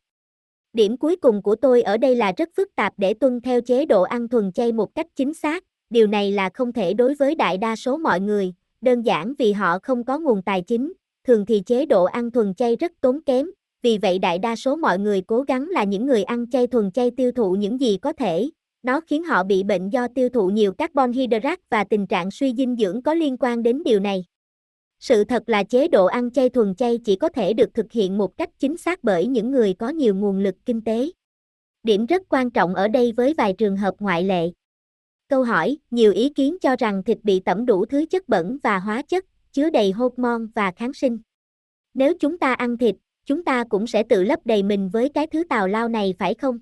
Điểm 0.73 0.97
cuối 0.97 1.17
cùng 1.17 1.43
của 1.43 1.57
tôi 1.57 1.83
ở 1.83 1.97
đây 1.97 2.17
là 2.17 2.33
rất 2.37 2.49
phức 2.57 2.75
tạp 2.77 2.93
để 2.97 3.15
tuân 3.15 3.41
theo 3.41 3.61
chế 3.61 3.87
độ 3.87 4.03
ăn 4.03 4.29
thuần 4.29 4.53
chay 4.53 4.73
một 4.73 4.95
cách 4.95 5.07
chính 5.17 5.35
xác, 5.35 5.65
điều 5.91 6.07
này 6.07 6.33
là 6.33 6.51
không 6.55 6.73
thể 6.73 6.95
đối 6.95 7.15
với 7.15 7.35
đại 7.35 7.59
đa 7.59 7.77
số 7.77 7.97
mọi 7.97 8.21
người, 8.21 8.55
đơn 8.81 9.03
giản 9.03 9.35
vì 9.39 9.53
họ 9.53 9.79
không 9.83 10.05
có 10.05 10.19
nguồn 10.19 10.43
tài 10.43 10.63
chính, 10.63 10.93
thường 11.25 11.47
thì 11.47 11.63
chế 11.67 11.87
độ 11.87 12.05
ăn 12.05 12.31
thuần 12.31 12.55
chay 12.55 12.77
rất 12.77 12.93
tốn 13.01 13.21
kém, 13.23 13.47
vì 13.87 13.99
vậy 13.99 14.19
đại 14.19 14.39
đa 14.39 14.57
số 14.57 14.77
mọi 14.77 14.99
người 14.99 15.21
cố 15.21 15.43
gắng 15.43 15.69
là 15.69 15.85
những 15.85 16.07
người 16.07 16.23
ăn 16.23 16.51
chay 16.51 16.67
thuần 16.67 16.91
chay 16.91 17.11
tiêu 17.11 17.33
thụ 17.33 17.53
những 17.53 17.81
gì 17.81 17.97
có 17.97 18.13
thể. 18.13 18.51
Nó 18.83 19.01
khiến 19.01 19.25
họ 19.25 19.45
bị 19.45 19.63
bệnh 19.63 19.91
do 19.91 20.09
tiêu 20.15 20.29
thụ 20.29 20.49
nhiều 20.49 20.73
carbon 20.73 21.13
hydrate 21.13 21.63
và 21.71 21.85
tình 21.85 22.07
trạng 22.07 22.31
suy 22.31 22.55
dinh 22.55 22.77
dưỡng 22.77 23.03
có 23.03 23.15
liên 23.15 23.37
quan 23.41 23.63
đến 23.63 23.83
điều 23.85 24.01
này. 24.01 24.25
Sự 25.01 25.25
thật 25.25 25.43
là 25.47 25.65
chế 25.65 25.89
độ 25.89 26.07
ăn 26.07 26.31
chay 26.31 26.49
thuần 26.49 26.75
chay 26.75 26.99
chỉ 27.05 27.17
có 27.17 27.29
thể 27.29 27.53
được 27.53 27.75
thực 27.75 27.93
hiện 27.93 28.19
một 28.19 28.37
cách 28.37 28.51
chính 28.59 28.77
xác 28.77 29.05
bởi 29.05 29.27
những 29.27 29.51
người 29.51 29.75
có 29.75 29.89
nhiều 29.89 30.15
nguồn 30.15 30.39
lực 30.39 30.55
kinh 30.65 30.85
tế. 30.85 31.11
Điểm 31.83 32.07
rất 32.07 32.23
quan 32.29 32.51
trọng 32.51 32.75
ở 32.75 32.89
đây 32.89 33.13
với 33.13 33.35
vài 33.35 33.53
trường 33.53 33.77
hợp 33.77 33.95
ngoại 33.99 34.25
lệ. 34.25 34.51
Câu 35.29 35.43
hỏi, 35.43 35.77
nhiều 35.91 36.13
ý 36.13 36.29
kiến 36.29 36.57
cho 36.61 36.77
rằng 36.79 37.03
thịt 37.03 37.19
bị 37.23 37.41
tẩm 37.41 37.67
đủ 37.67 37.87
thứ 37.87 38.05
chất 38.11 38.29
bẩn 38.29 38.59
và 38.63 38.79
hóa 38.79 39.03
chất, 39.03 39.25
chứa 39.53 39.71
đầy 39.71 39.93
hormone 39.93 40.43
và 40.55 40.71
kháng 40.71 40.93
sinh. 40.93 41.19
Nếu 41.95 42.15
chúng 42.21 42.39
ta 42.39 42.55
ăn 42.55 42.79
thịt, 42.79 42.97
chúng 43.27 43.45
ta 43.45 43.65
cũng 43.69 43.87
sẽ 43.87 44.03
tự 44.03 44.23
lấp 44.23 44.41
đầy 44.45 44.63
mình 44.63 44.89
với 44.89 45.09
cái 45.09 45.27
thứ 45.27 45.45
tào 45.45 45.69
lao 45.69 45.89
này 45.89 46.15
phải 46.19 46.35
không? 46.35 46.59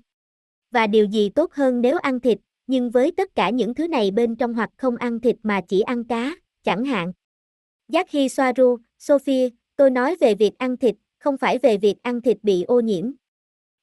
Và 0.71 0.87
điều 0.87 1.05
gì 1.05 1.29
tốt 1.29 1.53
hơn 1.53 1.81
nếu 1.81 1.97
ăn 1.97 2.19
thịt, 2.19 2.37
nhưng 2.67 2.89
với 2.89 3.11
tất 3.11 3.35
cả 3.35 3.49
những 3.49 3.73
thứ 3.73 3.87
này 3.87 4.11
bên 4.11 4.35
trong 4.35 4.53
hoặc 4.53 4.69
không 4.77 4.95
ăn 4.95 5.19
thịt 5.19 5.35
mà 5.43 5.61
chỉ 5.67 5.81
ăn 5.81 6.03
cá, 6.03 6.35
chẳng 6.63 6.85
hạn. 6.85 7.13
Giác 7.87 8.11
Hi 8.11 8.29
Soaru, 8.29 8.77
Sophie, 8.99 9.49
tôi 9.75 9.89
nói 9.89 10.15
về 10.19 10.35
việc 10.35 10.57
ăn 10.57 10.77
thịt, 10.77 10.95
không 11.19 11.37
phải 11.37 11.57
về 11.57 11.77
việc 11.77 11.95
ăn 12.03 12.21
thịt 12.21 12.37
bị 12.43 12.63
ô 12.63 12.79
nhiễm. 12.79 13.11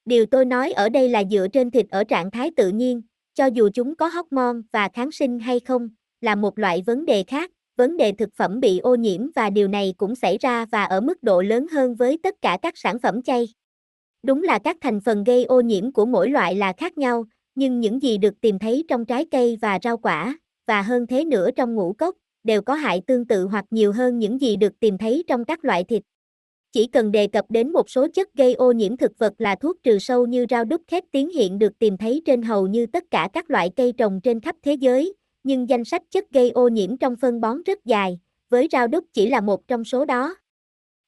Điều 0.05 0.25
tôi 0.25 0.45
nói 0.45 0.71
ở 0.71 0.89
đây 0.89 1.09
là 1.09 1.23
dựa 1.31 1.47
trên 1.53 1.71
thịt 1.71 1.89
ở 1.89 2.03
trạng 2.03 2.31
thái 2.31 2.51
tự 2.55 2.69
nhiên, 2.69 3.01
cho 3.33 3.45
dù 3.45 3.69
chúng 3.73 3.95
có 3.95 4.07
hormone 4.07 4.61
và 4.71 4.89
kháng 4.93 5.11
sinh 5.11 5.39
hay 5.39 5.59
không, 5.59 5.89
là 6.21 6.35
một 6.35 6.59
loại 6.59 6.83
vấn 6.85 7.05
đề 7.05 7.23
khác, 7.23 7.51
vấn 7.77 7.97
đề 7.97 8.11
thực 8.11 8.29
phẩm 8.35 8.59
bị 8.59 8.79
ô 8.79 8.95
nhiễm 8.95 9.21
và 9.35 9.49
điều 9.49 9.67
này 9.67 9.93
cũng 9.97 10.15
xảy 10.15 10.37
ra 10.37 10.65
và 10.65 10.83
ở 10.83 11.01
mức 11.01 11.23
độ 11.23 11.41
lớn 11.41 11.67
hơn 11.71 11.95
với 11.95 12.17
tất 12.23 12.35
cả 12.41 12.57
các 12.61 12.77
sản 12.77 12.99
phẩm 12.99 13.21
chay. 13.21 13.47
Đúng 14.23 14.43
là 14.43 14.59
các 14.59 14.77
thành 14.81 15.01
phần 15.01 15.23
gây 15.23 15.45
ô 15.45 15.61
nhiễm 15.61 15.91
của 15.91 16.05
mỗi 16.05 16.29
loại 16.29 16.55
là 16.55 16.73
khác 16.77 16.97
nhau, 16.97 17.25
nhưng 17.55 17.79
những 17.79 18.01
gì 18.01 18.17
được 18.17 18.33
tìm 18.41 18.59
thấy 18.59 18.83
trong 18.87 19.05
trái 19.05 19.25
cây 19.31 19.57
và 19.61 19.79
rau 19.83 19.97
quả, 19.97 20.37
và 20.67 20.81
hơn 20.81 21.07
thế 21.07 21.25
nữa 21.25 21.51
trong 21.51 21.75
ngũ 21.75 21.93
cốc, 21.93 22.15
đều 22.43 22.61
có 22.61 22.73
hại 22.73 23.01
tương 23.07 23.27
tự 23.27 23.45
hoặc 23.45 23.65
nhiều 23.71 23.91
hơn 23.91 24.19
những 24.19 24.41
gì 24.41 24.55
được 24.55 24.79
tìm 24.79 24.97
thấy 24.97 25.23
trong 25.27 25.45
các 25.45 25.65
loại 25.65 25.83
thịt. 25.83 26.03
Chỉ 26.71 26.87
cần 26.87 27.11
đề 27.11 27.27
cập 27.27 27.45
đến 27.49 27.73
một 27.73 27.89
số 27.89 28.07
chất 28.13 28.33
gây 28.33 28.53
ô 28.53 28.71
nhiễm 28.71 28.97
thực 28.97 29.11
vật 29.17 29.33
là 29.37 29.55
thuốc 29.55 29.77
trừ 29.83 29.99
sâu 29.99 30.25
như 30.25 30.45
rau 30.49 30.65
đúc 30.65 30.81
khét 30.87 31.03
tiến 31.11 31.29
hiện 31.29 31.59
được 31.59 31.79
tìm 31.79 31.97
thấy 31.97 32.21
trên 32.25 32.41
hầu 32.41 32.67
như 32.67 32.85
tất 32.85 33.03
cả 33.11 33.29
các 33.33 33.51
loại 33.51 33.69
cây 33.75 33.91
trồng 33.97 34.21
trên 34.23 34.39
khắp 34.39 34.55
thế 34.63 34.73
giới, 34.73 35.13
nhưng 35.43 35.69
danh 35.69 35.83
sách 35.85 36.01
chất 36.11 36.31
gây 36.31 36.49
ô 36.49 36.67
nhiễm 36.67 36.97
trong 36.97 37.15
phân 37.15 37.41
bón 37.41 37.63
rất 37.63 37.85
dài, 37.85 38.19
với 38.49 38.67
rau 38.71 38.87
đúc 38.87 39.05
chỉ 39.13 39.29
là 39.29 39.41
một 39.41 39.67
trong 39.67 39.83
số 39.83 40.05
đó. 40.05 40.35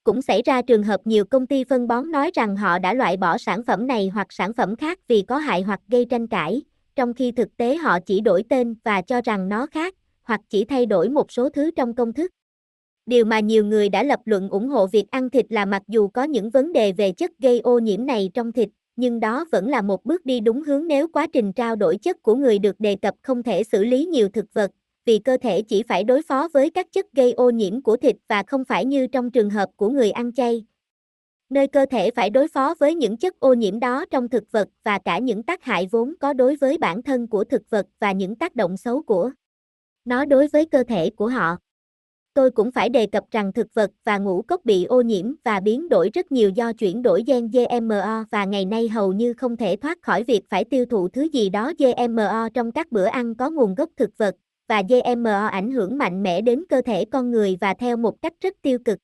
Cũng 0.03 0.21
xảy 0.21 0.41
ra 0.41 0.61
trường 0.61 0.83
hợp 0.83 1.01
nhiều 1.05 1.25
công 1.25 1.47
ty 1.47 1.63
phân 1.63 1.87
bón 1.87 2.11
nói 2.11 2.31
rằng 2.33 2.55
họ 2.55 2.79
đã 2.79 2.93
loại 2.93 3.17
bỏ 3.17 3.37
sản 3.37 3.63
phẩm 3.63 3.87
này 3.87 4.11
hoặc 4.13 4.27
sản 4.29 4.53
phẩm 4.53 4.75
khác 4.75 4.99
vì 5.07 5.21
có 5.21 5.37
hại 5.37 5.61
hoặc 5.61 5.79
gây 5.87 6.05
tranh 6.05 6.27
cãi, 6.27 6.61
trong 6.95 7.13
khi 7.13 7.31
thực 7.31 7.57
tế 7.57 7.75
họ 7.75 7.99
chỉ 7.99 8.21
đổi 8.21 8.43
tên 8.49 8.75
và 8.83 9.01
cho 9.01 9.21
rằng 9.21 9.49
nó 9.49 9.67
khác, 9.67 9.95
hoặc 10.23 10.41
chỉ 10.49 10.65
thay 10.65 10.85
đổi 10.85 11.09
một 11.09 11.31
số 11.31 11.49
thứ 11.49 11.71
trong 11.71 11.95
công 11.95 12.13
thức. 12.13 12.31
Điều 13.05 13.25
mà 13.25 13.39
nhiều 13.39 13.65
người 13.65 13.89
đã 13.89 14.03
lập 14.03 14.19
luận 14.25 14.49
ủng 14.49 14.67
hộ 14.67 14.87
việc 14.87 15.11
ăn 15.11 15.29
thịt 15.29 15.45
là 15.49 15.65
mặc 15.65 15.81
dù 15.87 16.07
có 16.07 16.23
những 16.23 16.49
vấn 16.49 16.73
đề 16.73 16.91
về 16.91 17.11
chất 17.11 17.31
gây 17.39 17.59
ô 17.59 17.79
nhiễm 17.79 18.05
này 18.05 18.29
trong 18.33 18.51
thịt, 18.51 18.69
nhưng 18.95 19.19
đó 19.19 19.45
vẫn 19.51 19.69
là 19.69 19.81
một 19.81 20.05
bước 20.05 20.25
đi 20.25 20.39
đúng 20.39 20.63
hướng 20.63 20.87
nếu 20.87 21.07
quá 21.07 21.27
trình 21.33 21.53
trao 21.53 21.75
đổi 21.75 21.97
chất 21.97 22.23
của 22.23 22.35
người 22.35 22.59
được 22.59 22.79
đề 22.79 22.95
cập 22.95 23.15
không 23.21 23.43
thể 23.43 23.63
xử 23.63 23.83
lý 23.83 24.05
nhiều 24.05 24.29
thực 24.29 24.53
vật, 24.53 24.71
vì 25.05 25.19
cơ 25.19 25.37
thể 25.37 25.61
chỉ 25.61 25.83
phải 25.83 26.03
đối 26.03 26.21
phó 26.21 26.47
với 26.53 26.69
các 26.69 26.87
chất 26.91 27.05
gây 27.13 27.33
ô 27.33 27.49
nhiễm 27.49 27.81
của 27.81 27.97
thịt 27.97 28.15
và 28.27 28.43
không 28.47 28.65
phải 28.65 28.85
như 28.85 29.07
trong 29.07 29.31
trường 29.31 29.49
hợp 29.49 29.69
của 29.75 29.89
người 29.89 30.11
ăn 30.11 30.33
chay. 30.33 30.65
Nơi 31.49 31.67
cơ 31.67 31.85
thể 31.85 32.11
phải 32.11 32.29
đối 32.29 32.47
phó 32.47 32.75
với 32.79 32.95
những 32.95 33.17
chất 33.17 33.39
ô 33.39 33.53
nhiễm 33.53 33.79
đó 33.79 34.05
trong 34.11 34.29
thực 34.29 34.51
vật 34.51 34.67
và 34.83 34.99
cả 35.05 35.19
những 35.19 35.43
tác 35.43 35.63
hại 35.63 35.87
vốn 35.91 36.13
có 36.19 36.33
đối 36.33 36.55
với 36.55 36.77
bản 36.77 37.03
thân 37.03 37.27
của 37.27 37.43
thực 37.43 37.69
vật 37.69 37.85
và 37.99 38.11
những 38.11 38.35
tác 38.35 38.55
động 38.55 38.77
xấu 38.77 39.01
của 39.01 39.31
nó 40.05 40.25
đối 40.25 40.47
với 40.47 40.65
cơ 40.65 40.83
thể 40.83 41.09
của 41.09 41.27
họ. 41.27 41.57
Tôi 42.35 42.51
cũng 42.51 42.71
phải 42.71 42.89
đề 42.89 43.07
cập 43.07 43.23
rằng 43.31 43.53
thực 43.53 43.73
vật 43.73 43.91
và 44.03 44.17
ngũ 44.17 44.41
cốc 44.41 44.65
bị 44.65 44.83
ô 44.83 45.01
nhiễm 45.01 45.33
và 45.43 45.59
biến 45.59 45.89
đổi 45.89 46.09
rất 46.13 46.31
nhiều 46.31 46.49
do 46.49 46.73
chuyển 46.73 47.01
đổi 47.01 47.23
gen 47.27 47.47
GMO 47.47 48.23
và 48.31 48.45
ngày 48.45 48.65
nay 48.65 48.87
hầu 48.87 49.13
như 49.13 49.33
không 49.33 49.57
thể 49.57 49.75
thoát 49.75 50.01
khỏi 50.01 50.23
việc 50.23 50.49
phải 50.49 50.63
tiêu 50.63 50.85
thụ 50.85 51.07
thứ 51.07 51.21
gì 51.33 51.49
đó 51.49 51.71
GMO 51.79 52.49
trong 52.53 52.71
các 52.71 52.91
bữa 52.91 53.05
ăn 53.05 53.35
có 53.35 53.49
nguồn 53.49 53.75
gốc 53.75 53.89
thực 53.97 54.17
vật, 54.17 54.35
và 54.67 54.83
GMO 54.89 55.45
ảnh 55.47 55.71
hưởng 55.71 55.97
mạnh 55.97 56.23
mẽ 56.23 56.41
đến 56.41 56.63
cơ 56.69 56.81
thể 56.85 57.05
con 57.05 57.31
người 57.31 57.57
và 57.61 57.73
theo 57.73 57.97
một 57.97 58.21
cách 58.21 58.33
rất 58.41 58.53
tiêu 58.61 58.79
cực. 58.85 58.99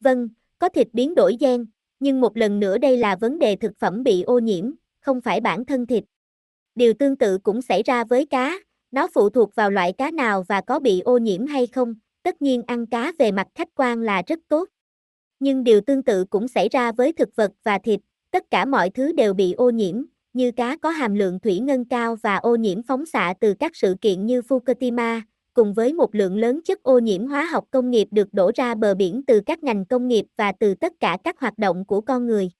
Vâng, 0.00 0.28
có 0.58 0.68
thịt 0.68 0.88
biến 0.92 1.14
đổi 1.14 1.36
gen, 1.40 1.66
nhưng 2.00 2.20
một 2.20 2.36
lần 2.36 2.60
nữa 2.60 2.78
đây 2.78 2.96
là 2.96 3.16
vấn 3.16 3.38
đề 3.38 3.56
thực 3.56 3.72
phẩm 3.78 4.02
bị 4.02 4.22
ô 4.22 4.38
nhiễm, 4.38 4.70
không 5.00 5.20
phải 5.20 5.40
bản 5.40 5.64
thân 5.64 5.86
thịt. 5.86 6.04
Điều 6.74 6.92
tương 6.94 7.16
tự 7.16 7.38
cũng 7.38 7.62
xảy 7.62 7.82
ra 7.82 8.04
với 8.04 8.26
cá, 8.26 8.58
nó 8.90 9.08
phụ 9.14 9.30
thuộc 9.30 9.54
vào 9.54 9.70
loại 9.70 9.92
cá 9.92 10.10
nào 10.10 10.44
và 10.48 10.60
có 10.60 10.78
bị 10.78 11.00
ô 11.00 11.18
nhiễm 11.18 11.46
hay 11.46 11.66
không, 11.66 11.94
tất 12.22 12.42
nhiên 12.42 12.62
ăn 12.66 12.86
cá 12.86 13.12
về 13.18 13.32
mặt 13.32 13.46
khách 13.54 13.68
quan 13.74 14.00
là 14.00 14.22
rất 14.26 14.38
tốt. 14.48 14.68
Nhưng 15.40 15.64
điều 15.64 15.80
tương 15.80 16.02
tự 16.02 16.24
cũng 16.24 16.48
xảy 16.48 16.68
ra 16.68 16.92
với 16.92 17.12
thực 17.12 17.36
vật 17.36 17.52
và 17.62 17.78
thịt, 17.78 18.00
tất 18.30 18.50
cả 18.50 18.64
mọi 18.64 18.90
thứ 18.90 19.12
đều 19.12 19.34
bị 19.34 19.52
ô 19.52 19.70
nhiễm, 19.70 20.02
như 20.32 20.52
cá 20.52 20.76
có 20.76 20.90
hàm 20.90 21.14
lượng 21.14 21.40
thủy 21.40 21.58
ngân 21.58 21.84
cao 21.84 22.16
và 22.22 22.36
ô 22.36 22.56
nhiễm 22.56 22.82
phóng 22.82 23.06
xạ 23.06 23.34
từ 23.40 23.54
các 23.54 23.76
sự 23.76 23.94
kiện 24.00 24.26
như 24.26 24.40
Fukushima, 24.40 25.20
cùng 25.54 25.74
với 25.74 25.92
một 25.92 26.14
lượng 26.14 26.36
lớn 26.36 26.60
chất 26.64 26.82
ô 26.82 26.98
nhiễm 26.98 27.26
hóa 27.26 27.44
học 27.44 27.64
công 27.70 27.90
nghiệp 27.90 28.08
được 28.10 28.34
đổ 28.34 28.50
ra 28.54 28.74
bờ 28.74 28.94
biển 28.94 29.22
từ 29.26 29.40
các 29.46 29.62
ngành 29.62 29.84
công 29.84 30.08
nghiệp 30.08 30.26
và 30.36 30.52
từ 30.52 30.74
tất 30.74 30.92
cả 31.00 31.18
các 31.24 31.40
hoạt 31.40 31.58
động 31.58 31.84
của 31.84 32.00
con 32.00 32.26
người. 32.26 32.50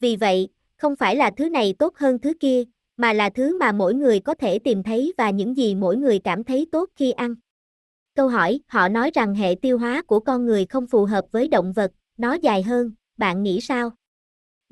Vì 0.00 0.16
vậy, 0.16 0.48
không 0.76 0.96
phải 0.96 1.16
là 1.16 1.30
thứ 1.36 1.50
này 1.50 1.74
tốt 1.78 1.96
hơn 1.96 2.18
thứ 2.18 2.32
kia, 2.40 2.62
mà 2.96 3.12
là 3.12 3.30
thứ 3.30 3.58
mà 3.58 3.72
mỗi 3.72 3.94
người 3.94 4.20
có 4.20 4.34
thể 4.34 4.58
tìm 4.58 4.82
thấy 4.82 5.12
và 5.18 5.30
những 5.30 5.56
gì 5.56 5.74
mỗi 5.74 5.96
người 5.96 6.18
cảm 6.18 6.44
thấy 6.44 6.66
tốt 6.72 6.90
khi 6.96 7.10
ăn. 7.10 7.34
Câu 8.16 8.28
hỏi, 8.28 8.60
họ 8.66 8.88
nói 8.88 9.10
rằng 9.14 9.34
hệ 9.34 9.54
tiêu 9.62 9.78
hóa 9.78 10.02
của 10.02 10.20
con 10.20 10.46
người 10.46 10.66
không 10.66 10.86
phù 10.86 11.04
hợp 11.04 11.24
với 11.32 11.48
động 11.48 11.72
vật, 11.72 11.92
nó 12.18 12.34
dài 12.34 12.62
hơn, 12.62 12.92
bạn 13.16 13.42
nghĩ 13.42 13.60
sao? 13.60 13.90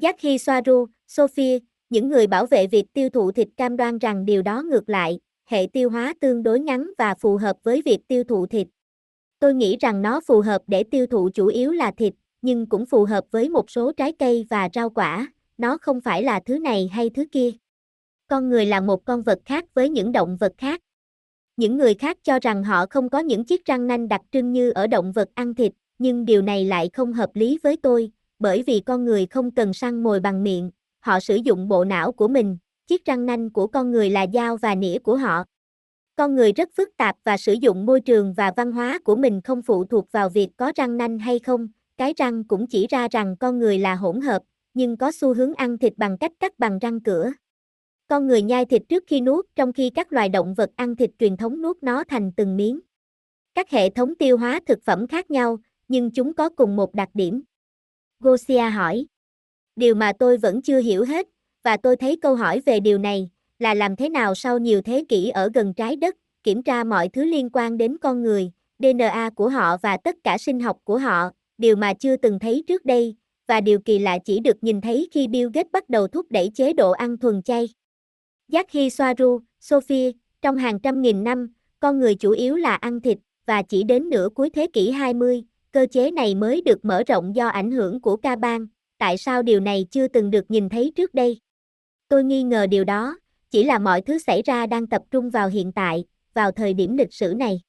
Yaki 0.03 0.41
Soaru, 0.41 0.87
Sophie, 1.07 1.59
những 1.91 2.09
người 2.09 2.27
bảo 2.27 2.47
vệ 2.47 2.67
việc 2.67 2.93
tiêu 2.93 3.09
thụ 3.09 3.33
thịt 3.33 3.49
cam 3.57 3.77
đoan 3.77 3.99
rằng 3.99 4.25
điều 4.25 4.43
đó 4.43 4.63
ngược 4.63 4.89
lại, 4.89 5.19
hệ 5.47 5.67
tiêu 5.73 5.91
hóa 5.91 6.15
tương 6.21 6.43
đối 6.43 6.61
ngắn 6.61 6.91
và 6.99 7.15
phù 7.15 7.37
hợp 7.37 7.57
với 7.63 7.83
việc 7.83 7.99
tiêu 8.09 8.25
thụ 8.25 8.47
thịt. 8.47 8.67
Tôi 9.39 9.55
nghĩ 9.55 9.77
rằng 9.81 10.03
nó 10.03 10.21
phù 10.21 10.41
hợp 10.41 10.63
để 10.67 10.85
tiêu 10.85 11.07
thụ 11.07 11.29
chủ 11.35 11.47
yếu 11.47 11.73
là 11.73 11.91
thịt, 11.91 12.15
nhưng 12.43 12.67
cũng 12.67 12.87
phù 12.87 13.05
hợp 13.05 13.25
với 13.31 13.49
một 13.49 13.71
số 13.71 13.93
trái 13.93 14.13
cây 14.19 14.47
và 14.51 14.69
rau 14.75 14.91
quả, 14.91 15.29
nó 15.59 15.79
không 15.79 16.01
phải 16.01 16.23
là 16.23 16.41
thứ 16.47 16.59
này 16.59 16.89
hay 16.93 17.11
thứ 17.11 17.25
kia. 17.33 17.51
Con 18.29 18.49
người 18.49 18.67
là 18.67 18.81
một 18.81 19.05
con 19.05 19.23
vật 19.23 19.39
khác 19.45 19.65
với 19.75 19.89
những 19.89 20.13
động 20.13 20.37
vật 20.37 20.53
khác. 20.59 20.81
Những 21.57 21.77
người 21.77 21.95
khác 21.95 22.19
cho 22.23 22.39
rằng 22.43 22.65
họ 22.65 22.87
không 22.91 23.09
có 23.09 23.19
những 23.19 23.45
chiếc 23.45 23.65
răng 23.65 23.87
nanh 23.87 24.09
đặc 24.09 24.21
trưng 24.33 24.53
như 24.53 24.71
ở 24.71 24.87
động 24.87 25.13
vật 25.13 25.29
ăn 25.35 25.55
thịt, 25.55 25.73
nhưng 25.99 26.25
điều 26.25 26.43
này 26.43 26.65
lại 26.65 26.91
không 26.93 27.13
hợp 27.13 27.31
lý 27.35 27.59
với 27.63 27.77
tôi, 27.77 28.11
bởi 28.39 28.63
vì 28.63 28.81
con 28.81 29.05
người 29.05 29.27
không 29.27 29.51
cần 29.51 29.73
săn 29.73 30.03
mồi 30.03 30.21
bằng 30.21 30.43
miệng, 30.43 30.71
họ 31.01 31.21
sử 31.21 31.37
dụng 31.37 31.69
bộ 31.69 31.85
não 31.85 32.13
của 32.13 32.29
mình, 32.29 32.59
chiếc 32.87 33.05
răng 33.05 33.27
nanh 33.27 33.51
của 33.51 33.67
con 33.67 33.91
người 33.91 34.11
là 34.11 34.27
dao 34.35 34.57
và 34.57 34.75
nĩa 34.75 34.99
của 34.99 35.17
họ. 35.17 35.45
Con 36.17 36.35
người 36.35 36.53
rất 36.53 36.69
phức 36.77 36.89
tạp 36.97 37.17
và 37.25 37.37
sử 37.37 37.53
dụng 37.53 37.87
môi 37.87 38.01
trường 38.01 38.35
và 38.35 38.53
văn 38.57 38.73
hóa 38.73 38.99
của 39.05 39.17
mình 39.17 39.41
không 39.41 39.63
phụ 39.63 39.85
thuộc 39.85 40.13
vào 40.13 40.29
việc 40.29 40.49
có 40.57 40.73
răng 40.77 40.97
nanh 40.97 41.19
hay 41.19 41.39
không, 41.39 41.69
cái 41.97 42.15
răng 42.17 42.45
cũng 42.45 42.67
chỉ 42.67 42.87
ra 42.87 43.09
rằng 43.11 43.37
con 43.37 43.59
người 43.59 43.79
là 43.79 43.95
hỗn 43.95 44.21
hợp, 44.21 44.43
nhưng 44.75 44.97
có 44.97 45.13
xu 45.13 45.35
hướng 45.35 45.55
ăn 45.55 45.79
thịt 45.79 45.93
bằng 45.97 46.19
cách 46.19 46.33
cắt 46.41 46.59
bằng 46.59 46.79
răng 46.79 47.01
cửa. 47.01 47.31
Con 48.09 48.27
người 48.27 48.43
nhai 48.43 48.65
thịt 48.65 48.83
trước 48.89 49.05
khi 49.07 49.21
nuốt 49.21 49.47
trong 49.57 49.73
khi 49.73 49.91
các 49.91 50.13
loài 50.13 50.29
động 50.29 50.55
vật 50.55 50.71
ăn 50.77 50.97
thịt 50.97 51.11
truyền 51.19 51.37
thống 51.37 51.63
nuốt 51.63 51.83
nó 51.83 52.05
thành 52.05 52.33
từng 52.37 52.57
miếng. 52.57 52.81
Các 53.55 53.71
hệ 53.71 53.91
thống 53.91 54.15
tiêu 54.15 54.37
hóa 54.37 54.61
thực 54.67 54.83
phẩm 54.83 55.07
khác 55.07 55.31
nhau, 55.31 55.59
nhưng 55.89 56.11
chúng 56.11 56.35
có 56.35 56.49
cùng 56.49 56.77
một 56.77 56.95
đặc 56.95 57.09
điểm. 57.15 57.43
Gosia 58.21 58.61
hỏi. 58.61 59.07
Điều 59.77 59.95
mà 59.95 60.13
tôi 60.19 60.37
vẫn 60.37 60.63
chưa 60.63 60.81
hiểu 60.81 61.05
hết, 61.05 61.29
và 61.63 61.77
tôi 61.77 61.97
thấy 61.97 62.17
câu 62.23 62.37
hỏi 62.37 62.61
về 62.61 62.81
điều 62.81 62.99
này, 62.99 63.31
là 63.59 63.75
làm 63.75 63.97
thế 63.97 64.09
nào 64.09 64.35
sau 64.35 64.59
nhiều 64.59 64.83
thế 64.83 65.05
kỷ 65.09 65.29
ở 65.29 65.51
gần 65.55 65.75
trái 65.75 65.97
đất, 65.97 66.17
kiểm 66.43 66.63
tra 66.63 66.85
mọi 66.85 67.09
thứ 67.09 67.25
liên 67.25 67.51
quan 67.53 67.77
đến 67.77 67.99
con 67.99 68.23
người, 68.23 68.53
DNA 68.79 69.31
của 69.31 69.49
họ 69.49 69.77
và 69.83 69.97
tất 69.97 70.17
cả 70.25 70.39
sinh 70.39 70.61
học 70.61 70.77
của 70.85 70.99
họ, 70.99 71.31
điều 71.59 71.77
mà 71.77 71.95
chưa 71.95 72.17
từng 72.17 72.39
thấy 72.39 72.65
trước 72.67 72.85
đây, 72.85 73.17
và 73.47 73.61
điều 73.61 73.79
kỳ 73.79 73.99
lạ 73.99 74.19
chỉ 74.25 74.41
được 74.41 74.65
nhìn 74.65 74.81
thấy 74.81 75.09
khi 75.13 75.29
Bill 75.29 75.51
Gates 75.55 75.73
bắt 75.73 75.89
đầu 75.89 76.09
thúc 76.09 76.27
đẩy 76.31 76.51
chế 76.55 76.73
độ 76.73 76.91
ăn 76.91 77.19
thuần 77.19 77.43
chay. 77.43 77.69
Jackie 78.49 78.89
Soaru, 78.89 79.41
Sophie, 79.61 80.13
trong 80.43 80.57
hàng 80.57 80.81
trăm 80.81 81.03
nghìn 81.03 81.25
năm, 81.25 81.53
con 81.81 82.01
người 82.01 82.15
chủ 82.15 82.31
yếu 82.31 82.57
là 82.57 82.75
ăn 82.75 83.01
thịt, 83.01 83.19
và 83.47 83.63
chỉ 83.63 83.83
đến 83.83 84.11
nửa 84.11 84.29
cuối 84.35 84.51
thế 84.51 84.67
kỷ 84.73 84.91
20, 84.91 85.45
cơ 85.73 85.87
chế 85.91 86.11
này 86.11 86.35
mới 86.35 86.61
được 86.61 86.85
mở 86.85 87.03
rộng 87.07 87.37
do 87.37 87.49
ảnh 87.49 87.71
hưởng 87.71 88.01
của 88.01 88.17
ca 88.17 88.37
bang. 88.37 88.67
Tại 88.99 89.19
sao 89.19 89.43
điều 89.43 89.61
này 89.61 89.87
chưa 89.91 90.09
từng 90.09 90.31
được 90.31 90.51
nhìn 90.51 90.69
thấy 90.69 90.93
trước 90.97 91.15
đây? 91.15 91.41
Tôi 92.09 92.25
nghi 92.25 92.43
ngờ 92.43 92.67
điều 92.67 92.85
đó, 92.85 93.19
chỉ 93.51 93.65
là 93.65 93.79
mọi 93.79 94.03
thứ 94.03 94.19
xảy 94.19 94.43
ra 94.43 94.67
đang 94.67 94.87
tập 94.87 95.03
trung 95.11 95.31
vào 95.31 95.49
hiện 95.49 95.73
tại, 95.73 96.05
vào 96.35 96.51
thời 96.51 96.75
điểm 96.75 96.97
lịch 96.97 97.15
sử 97.15 97.35
này. 97.37 97.61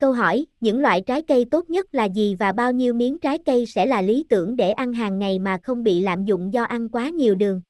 Câu 0.00 0.12
hỏi, 0.12 0.46
những 0.60 0.80
loại 0.80 1.00
trái 1.00 1.22
cây 1.22 1.44
tốt 1.50 1.70
nhất 1.70 1.94
là 1.94 2.04
gì 2.04 2.34
và 2.34 2.52
bao 2.52 2.72
nhiêu 2.72 2.94
miếng 2.94 3.18
trái 3.18 3.38
cây 3.38 3.66
sẽ 3.66 3.86
là 3.86 4.02
lý 4.02 4.24
tưởng 4.28 4.56
để 4.56 4.70
ăn 4.70 4.92
hàng 4.92 5.18
ngày 5.18 5.38
mà 5.38 5.58
không 5.62 5.82
bị 5.82 6.00
lạm 6.00 6.24
dụng 6.24 6.52
do 6.52 6.62
ăn 6.62 6.88
quá 6.88 7.08
nhiều 7.08 7.34
đường? 7.34 7.62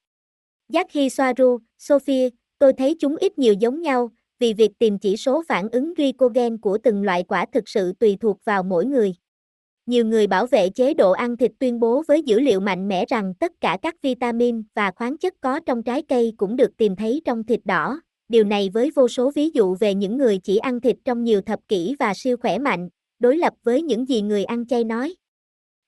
Jackie 0.69 1.09
Soaru, 1.09 1.59
Sophie, 1.77 2.29
tôi 2.59 2.73
thấy 2.73 2.95
chúng 2.99 3.15
ít 3.15 3.37
nhiều 3.37 3.53
giống 3.53 3.81
nhau, 3.81 4.09
vì 4.39 4.53
việc 4.53 4.71
tìm 4.79 4.99
chỉ 4.99 5.17
số 5.17 5.43
phản 5.47 5.69
ứng 5.69 5.93
glycogen 5.93 6.57
của 6.57 6.77
từng 6.83 7.03
loại 7.03 7.23
quả 7.23 7.45
thực 7.53 7.69
sự 7.69 7.93
tùy 7.99 8.17
thuộc 8.21 8.45
vào 8.45 8.63
mỗi 8.63 8.85
người. 8.85 9.13
Nhiều 9.85 10.05
người 10.05 10.27
bảo 10.27 10.47
vệ 10.47 10.69
chế 10.69 10.93
độ 10.93 11.11
ăn 11.11 11.37
thịt 11.37 11.51
tuyên 11.59 11.79
bố 11.79 12.03
với 12.07 12.21
dữ 12.21 12.39
liệu 12.39 12.59
mạnh 12.59 12.87
mẽ 12.87 13.05
rằng 13.05 13.33
tất 13.39 13.51
cả 13.61 13.77
các 13.81 13.95
vitamin 14.01 14.63
và 14.75 14.91
khoáng 14.91 15.17
chất 15.17 15.33
có 15.41 15.59
trong 15.59 15.83
trái 15.83 16.01
cây 16.01 16.33
cũng 16.37 16.55
được 16.55 16.77
tìm 16.77 16.95
thấy 16.95 17.21
trong 17.25 17.43
thịt 17.43 17.59
đỏ. 17.65 18.01
Điều 18.29 18.43
này 18.43 18.69
với 18.73 18.91
vô 18.95 19.07
số 19.07 19.31
ví 19.35 19.49
dụ 19.53 19.75
về 19.75 19.95
những 19.95 20.17
người 20.17 20.37
chỉ 20.37 20.57
ăn 20.57 20.81
thịt 20.81 20.95
trong 21.05 21.23
nhiều 21.23 21.41
thập 21.41 21.59
kỷ 21.67 21.95
và 21.99 22.13
siêu 22.15 22.37
khỏe 22.37 22.57
mạnh, 22.57 22.89
đối 23.19 23.37
lập 23.37 23.53
với 23.63 23.81
những 23.81 24.05
gì 24.09 24.21
người 24.21 24.43
ăn 24.43 24.67
chay 24.67 24.83
nói. 24.83 25.15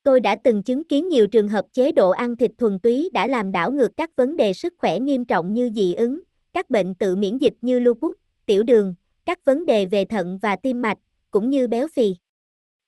Tôi 0.10 0.20
đã 0.20 0.36
từng 0.44 0.64
chứng 0.64 0.84
kiến 0.84 1.10
nhiều 1.10 1.28
trường 1.28 1.48
hợp 1.48 1.66
chế 1.74 1.92
độ 1.92 2.10
ăn 2.10 2.36
thịt 2.36 2.52
thuần 2.58 2.80
túy 2.80 3.10
đã 3.14 3.28
làm 3.28 3.52
đảo 3.52 3.72
ngược 3.72 3.98
các 3.98 4.16
vấn 4.16 4.38
đề 4.38 4.54
sức 4.54 4.74
khỏe 4.78 5.00
nghiêm 5.00 5.26
trọng 5.26 5.54
như 5.54 5.72
dị 5.76 5.94
ứng, 5.94 6.20
các 6.54 6.70
bệnh 6.70 6.96
tự 6.96 7.16
miễn 7.16 7.38
dịch 7.38 7.54
như 7.62 7.80
lupus, 7.80 8.16
tiểu 8.46 8.64
đường, 8.64 8.96
các 9.26 9.46
vấn 9.46 9.66
đề 9.66 9.86
về 9.86 10.06
thận 10.06 10.40
và 10.42 10.56
tim 10.56 10.82
mạch, 10.82 10.98
cũng 11.32 11.50
như 11.50 11.68
béo 11.68 11.88
phì. 11.88 12.16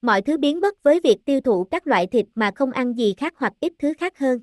Mọi 0.01 0.21
thứ 0.21 0.37
biến 0.37 0.59
mất 0.59 0.83
với 0.83 0.99
việc 1.03 1.17
tiêu 1.25 1.41
thụ 1.41 1.63
các 1.63 1.87
loại 1.87 2.07
thịt 2.07 2.25
mà 2.35 2.51
không 2.55 2.71
ăn 2.71 2.93
gì 2.93 3.13
khác 3.17 3.33
hoặc 3.37 3.53
ít 3.59 3.73
thứ 3.79 3.93
khác 3.97 4.17
hơn. 4.17 4.39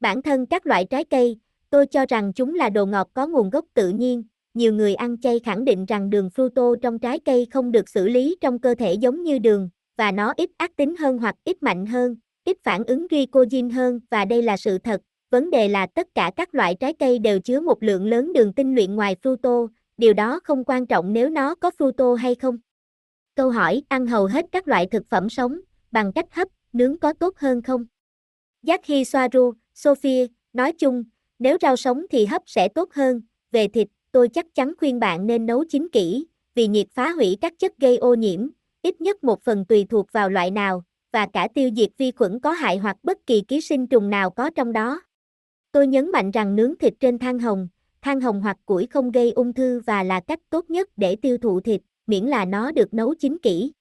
Bản 0.00 0.22
thân 0.22 0.46
các 0.46 0.66
loại 0.66 0.84
trái 0.90 1.04
cây, 1.04 1.38
tôi 1.70 1.86
cho 1.86 2.06
rằng 2.08 2.32
chúng 2.32 2.54
là 2.54 2.70
đồ 2.70 2.86
ngọt 2.86 3.08
có 3.14 3.26
nguồn 3.26 3.50
gốc 3.50 3.64
tự 3.74 3.88
nhiên. 3.88 4.24
Nhiều 4.54 4.74
người 4.74 4.94
ăn 4.94 5.20
chay 5.20 5.38
khẳng 5.38 5.64
định 5.64 5.84
rằng 5.84 6.10
đường 6.10 6.28
fructose 6.34 6.76
trong 6.76 6.98
trái 6.98 7.20
cây 7.20 7.46
không 7.50 7.72
được 7.72 7.88
xử 7.88 8.08
lý 8.08 8.36
trong 8.40 8.58
cơ 8.58 8.74
thể 8.74 8.94
giống 8.94 9.22
như 9.22 9.38
đường, 9.38 9.68
và 10.02 10.12
nó 10.12 10.32
ít 10.36 10.50
ác 10.56 10.76
tính 10.76 10.96
hơn 10.96 11.18
hoặc 11.18 11.34
ít 11.44 11.62
mạnh 11.62 11.86
hơn, 11.86 12.16
ít 12.44 12.56
phản 12.62 12.84
ứng 12.84 13.06
glycogen 13.06 13.70
hơn 13.70 14.00
và 14.10 14.24
đây 14.24 14.42
là 14.42 14.56
sự 14.56 14.78
thật. 14.78 15.00
Vấn 15.30 15.50
đề 15.50 15.68
là 15.68 15.86
tất 15.86 16.08
cả 16.14 16.30
các 16.36 16.54
loại 16.54 16.74
trái 16.80 16.92
cây 16.92 17.18
đều 17.18 17.40
chứa 17.40 17.60
một 17.60 17.82
lượng 17.82 18.06
lớn 18.06 18.32
đường 18.32 18.52
tinh 18.52 18.74
luyện 18.74 18.94
ngoài 18.94 19.16
fruto, 19.22 19.68
điều 19.96 20.14
đó 20.14 20.40
không 20.44 20.64
quan 20.64 20.86
trọng 20.86 21.12
nếu 21.12 21.30
nó 21.30 21.54
có 21.54 21.70
fruto 21.78 22.14
hay 22.14 22.34
không. 22.34 22.58
Câu 23.34 23.50
hỏi, 23.50 23.82
ăn 23.88 24.06
hầu 24.06 24.26
hết 24.26 24.46
các 24.52 24.68
loại 24.68 24.86
thực 24.86 25.02
phẩm 25.08 25.28
sống, 25.28 25.60
bằng 25.90 26.12
cách 26.12 26.26
hấp, 26.30 26.48
nướng 26.72 26.98
có 26.98 27.12
tốt 27.12 27.38
hơn 27.38 27.62
không? 27.62 27.86
Jackie 28.62 29.04
Soaru, 29.04 29.52
Sophia, 29.74 30.26
nói 30.52 30.72
chung, 30.72 31.04
nếu 31.38 31.56
rau 31.60 31.76
sống 31.76 32.06
thì 32.10 32.26
hấp 32.26 32.42
sẽ 32.46 32.68
tốt 32.68 32.92
hơn, 32.92 33.20
về 33.52 33.68
thịt, 33.68 33.88
tôi 34.12 34.28
chắc 34.28 34.46
chắn 34.54 34.72
khuyên 34.78 35.00
bạn 35.00 35.26
nên 35.26 35.46
nấu 35.46 35.64
chín 35.64 35.88
kỹ, 35.92 36.26
vì 36.54 36.66
nhiệt 36.66 36.86
phá 36.90 37.10
hủy 37.10 37.38
các 37.40 37.52
chất 37.58 37.72
gây 37.78 37.96
ô 37.96 38.14
nhiễm, 38.14 38.48
ít 38.82 39.00
nhất 39.00 39.24
một 39.24 39.42
phần 39.42 39.64
tùy 39.64 39.86
thuộc 39.90 40.12
vào 40.12 40.30
loại 40.30 40.50
nào, 40.50 40.82
và 41.12 41.26
cả 41.32 41.48
tiêu 41.54 41.70
diệt 41.76 41.90
vi 41.98 42.10
khuẩn 42.10 42.40
có 42.40 42.50
hại 42.50 42.78
hoặc 42.78 42.96
bất 43.02 43.26
kỳ 43.26 43.40
ký 43.40 43.60
sinh 43.60 43.86
trùng 43.86 44.10
nào 44.10 44.30
có 44.30 44.50
trong 44.50 44.72
đó. 44.72 45.00
Tôi 45.72 45.86
nhấn 45.86 46.12
mạnh 46.12 46.30
rằng 46.30 46.56
nướng 46.56 46.78
thịt 46.78 46.94
trên 47.00 47.18
than 47.18 47.38
hồng, 47.38 47.68
than 48.02 48.20
hồng 48.20 48.40
hoặc 48.40 48.56
củi 48.66 48.86
không 48.86 49.10
gây 49.10 49.32
ung 49.32 49.52
thư 49.52 49.80
và 49.80 50.02
là 50.02 50.20
cách 50.20 50.40
tốt 50.50 50.70
nhất 50.70 50.88
để 50.96 51.16
tiêu 51.16 51.38
thụ 51.38 51.60
thịt 51.60 51.80
miễn 52.06 52.24
là 52.24 52.44
nó 52.44 52.72
được 52.72 52.94
nấu 52.94 53.14
chín 53.14 53.38
kỹ. 53.42 53.72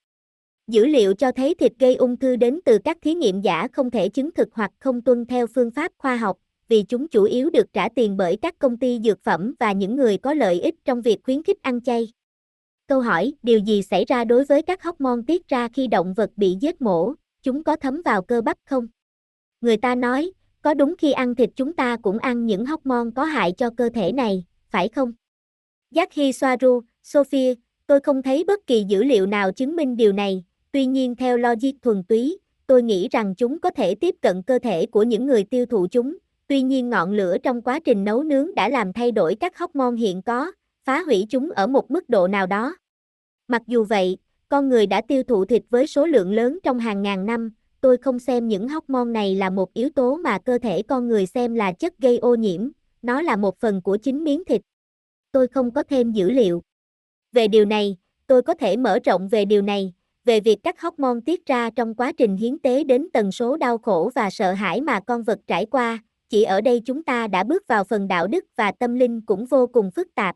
Dữ 0.67 0.85
liệu 0.85 1.13
cho 1.13 1.31
thấy 1.31 1.55
thịt 1.55 1.71
gây 1.79 1.95
ung 1.95 2.17
thư 2.17 2.35
đến 2.35 2.59
từ 2.65 2.77
các 2.83 2.97
thí 3.01 3.13
nghiệm 3.13 3.41
giả 3.41 3.67
không 3.73 3.91
thể 3.91 4.09
chứng 4.09 4.31
thực 4.31 4.49
hoặc 4.53 4.71
không 4.79 5.01
tuân 5.01 5.25
theo 5.25 5.47
phương 5.47 5.71
pháp 5.71 5.91
khoa 5.97 6.15
học, 6.15 6.37
vì 6.67 6.83
chúng 6.83 7.07
chủ 7.07 7.23
yếu 7.23 7.49
được 7.49 7.73
trả 7.73 7.89
tiền 7.89 8.17
bởi 8.17 8.37
các 8.41 8.59
công 8.59 8.77
ty 8.77 8.99
dược 9.03 9.23
phẩm 9.23 9.53
và 9.59 9.71
những 9.71 9.95
người 9.95 10.17
có 10.17 10.33
lợi 10.33 10.61
ích 10.61 10.75
trong 10.85 11.01
việc 11.01 11.19
khuyến 11.23 11.43
khích 11.43 11.61
ăn 11.61 11.81
chay. 11.81 12.07
Câu 12.91 13.01
hỏi, 13.01 13.33
điều 13.43 13.59
gì 13.59 13.81
xảy 13.81 14.05
ra 14.05 14.23
đối 14.23 14.45
với 14.45 14.61
các 14.61 14.83
hormone 14.83 15.21
tiết 15.27 15.47
ra 15.47 15.67
khi 15.73 15.87
động 15.87 16.13
vật 16.13 16.29
bị 16.35 16.57
giết 16.61 16.81
mổ, 16.81 17.13
chúng 17.43 17.63
có 17.63 17.75
thấm 17.75 18.01
vào 18.05 18.21
cơ 18.21 18.41
bắp 18.41 18.57
không? 18.65 18.87
Người 19.61 19.77
ta 19.77 19.95
nói, 19.95 20.31
có 20.61 20.73
đúng 20.73 20.95
khi 20.97 21.11
ăn 21.11 21.35
thịt 21.35 21.49
chúng 21.55 21.73
ta 21.73 21.97
cũng 22.01 22.17
ăn 22.17 22.45
những 22.45 22.65
hormone 22.65 23.09
có 23.15 23.23
hại 23.23 23.51
cho 23.51 23.69
cơ 23.77 23.89
thể 23.93 24.11
này, 24.11 24.45
phải 24.69 24.89
không? 24.89 25.13
Jackie 25.91 26.31
Soaru, 26.31 26.81
Sophie, 27.03 27.53
Tôi 27.87 27.99
không 27.99 28.21
thấy 28.21 28.43
bất 28.43 28.67
kỳ 28.67 28.83
dữ 28.87 29.03
liệu 29.03 29.25
nào 29.25 29.51
chứng 29.51 29.75
minh 29.75 29.97
điều 29.97 30.13
này, 30.13 30.43
tuy 30.71 30.85
nhiên 30.85 31.15
theo 31.15 31.37
logic 31.37 31.81
thuần 31.81 32.03
túy, 32.03 32.37
tôi 32.67 32.83
nghĩ 32.83 33.07
rằng 33.11 33.35
chúng 33.35 33.59
có 33.59 33.69
thể 33.69 33.95
tiếp 33.95 34.15
cận 34.21 34.43
cơ 34.43 34.59
thể 34.59 34.85
của 34.85 35.03
những 35.03 35.25
người 35.25 35.43
tiêu 35.43 35.65
thụ 35.65 35.87
chúng, 35.91 36.17
tuy 36.47 36.61
nhiên 36.61 36.89
ngọn 36.89 37.13
lửa 37.13 37.37
trong 37.43 37.61
quá 37.61 37.79
trình 37.79 38.03
nấu 38.03 38.23
nướng 38.23 38.55
đã 38.55 38.69
làm 38.69 38.93
thay 38.93 39.11
đổi 39.11 39.35
các 39.35 39.57
hormone 39.57 39.97
hiện 39.97 40.21
có, 40.21 40.51
phá 40.85 41.01
hủy 41.01 41.25
chúng 41.29 41.51
ở 41.51 41.67
một 41.67 41.91
mức 41.91 42.09
độ 42.09 42.27
nào 42.27 42.47
đó. 42.47 42.75
Mặc 43.47 43.61
dù 43.67 43.83
vậy, 43.83 44.17
con 44.49 44.69
người 44.69 44.85
đã 44.85 45.01
tiêu 45.01 45.23
thụ 45.23 45.45
thịt 45.45 45.63
với 45.69 45.87
số 45.87 46.05
lượng 46.05 46.33
lớn 46.33 46.59
trong 46.63 46.79
hàng 46.79 47.01
ngàn 47.01 47.25
năm, 47.25 47.51
tôi 47.81 47.97
không 47.97 48.19
xem 48.19 48.47
những 48.47 48.69
hormone 48.69 49.11
này 49.11 49.35
là 49.35 49.49
một 49.49 49.73
yếu 49.73 49.89
tố 49.89 50.15
mà 50.15 50.39
cơ 50.39 50.57
thể 50.57 50.81
con 50.81 51.07
người 51.07 51.25
xem 51.25 51.53
là 51.53 51.71
chất 51.71 51.99
gây 51.99 52.17
ô 52.17 52.35
nhiễm, 52.35 52.69
nó 53.01 53.21
là 53.21 53.35
một 53.35 53.59
phần 53.59 53.81
của 53.81 53.97
chính 53.97 54.23
miếng 54.23 54.45
thịt. 54.45 54.61
Tôi 55.31 55.47
không 55.47 55.71
có 55.71 55.83
thêm 55.83 56.11
dữ 56.11 56.31
liệu. 56.31 56.61
Về 57.31 57.47
điều 57.47 57.65
này, 57.65 57.97
tôi 58.27 58.41
có 58.41 58.53
thể 58.53 58.77
mở 58.77 58.99
rộng 59.03 59.27
về 59.27 59.45
điều 59.45 59.61
này, 59.61 59.93
về 60.25 60.39
việc 60.39 60.59
các 60.63 60.81
hormone 60.81 61.19
tiết 61.25 61.45
ra 61.45 61.69
trong 61.69 61.95
quá 61.95 62.11
trình 62.11 62.35
hiến 62.35 62.59
tế 62.59 62.83
đến 62.83 63.07
tần 63.13 63.31
số 63.31 63.57
đau 63.57 63.77
khổ 63.77 64.11
và 64.15 64.29
sợ 64.29 64.53
hãi 64.53 64.81
mà 64.81 64.99
con 64.99 65.23
vật 65.23 65.39
trải 65.47 65.65
qua, 65.65 65.99
chỉ 66.29 66.43
ở 66.43 66.61
đây 66.61 66.81
chúng 66.85 67.03
ta 67.03 67.27
đã 67.27 67.43
bước 67.43 67.67
vào 67.67 67.83
phần 67.83 68.07
đạo 68.07 68.27
đức 68.27 68.45
và 68.55 68.71
tâm 68.71 68.95
linh 68.95 69.21
cũng 69.21 69.45
vô 69.45 69.67
cùng 69.67 69.91
phức 69.91 70.07
tạp. 70.15 70.35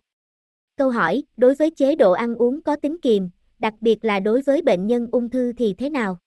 Câu 0.78 0.90
hỏi, 0.90 1.24
đối 1.38 1.56
với 1.56 1.72
chế 1.72 1.96
độ 1.96 2.12
ăn 2.12 2.36
uống 2.36 2.62
có 2.62 2.76
tính 2.76 2.98
kiềm, 3.02 3.30
đặc 3.60 3.74
biệt 3.82 4.06
là 4.06 4.20
đối 4.20 4.42
với 4.42 4.62
bệnh 4.62 4.88
nhân 4.88 5.08
ung 5.12 5.30
thư 5.30 5.54
thì 5.54 5.74
thế 5.78 5.90
nào? 5.90 6.18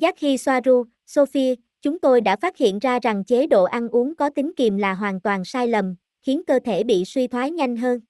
Jackie 0.00 0.36
Soaru, 0.36 0.84
Sophie, 1.06 1.54
chúng 1.82 1.98
tôi 1.98 2.20
đã 2.20 2.36
phát 2.36 2.56
hiện 2.56 2.78
ra 2.78 2.98
rằng 3.02 3.24
chế 3.24 3.46
độ 3.46 3.64
ăn 3.64 3.88
uống 3.88 4.14
có 4.14 4.30
tính 4.30 4.52
kiềm 4.56 4.76
là 4.76 4.94
hoàn 4.94 5.20
toàn 5.20 5.44
sai 5.44 5.68
lầm, 5.68 5.94
khiến 6.22 6.42
cơ 6.46 6.58
thể 6.64 6.84
bị 6.84 7.04
suy 7.04 7.26
thoái 7.26 7.50
nhanh 7.50 7.76
hơn. 7.76 8.00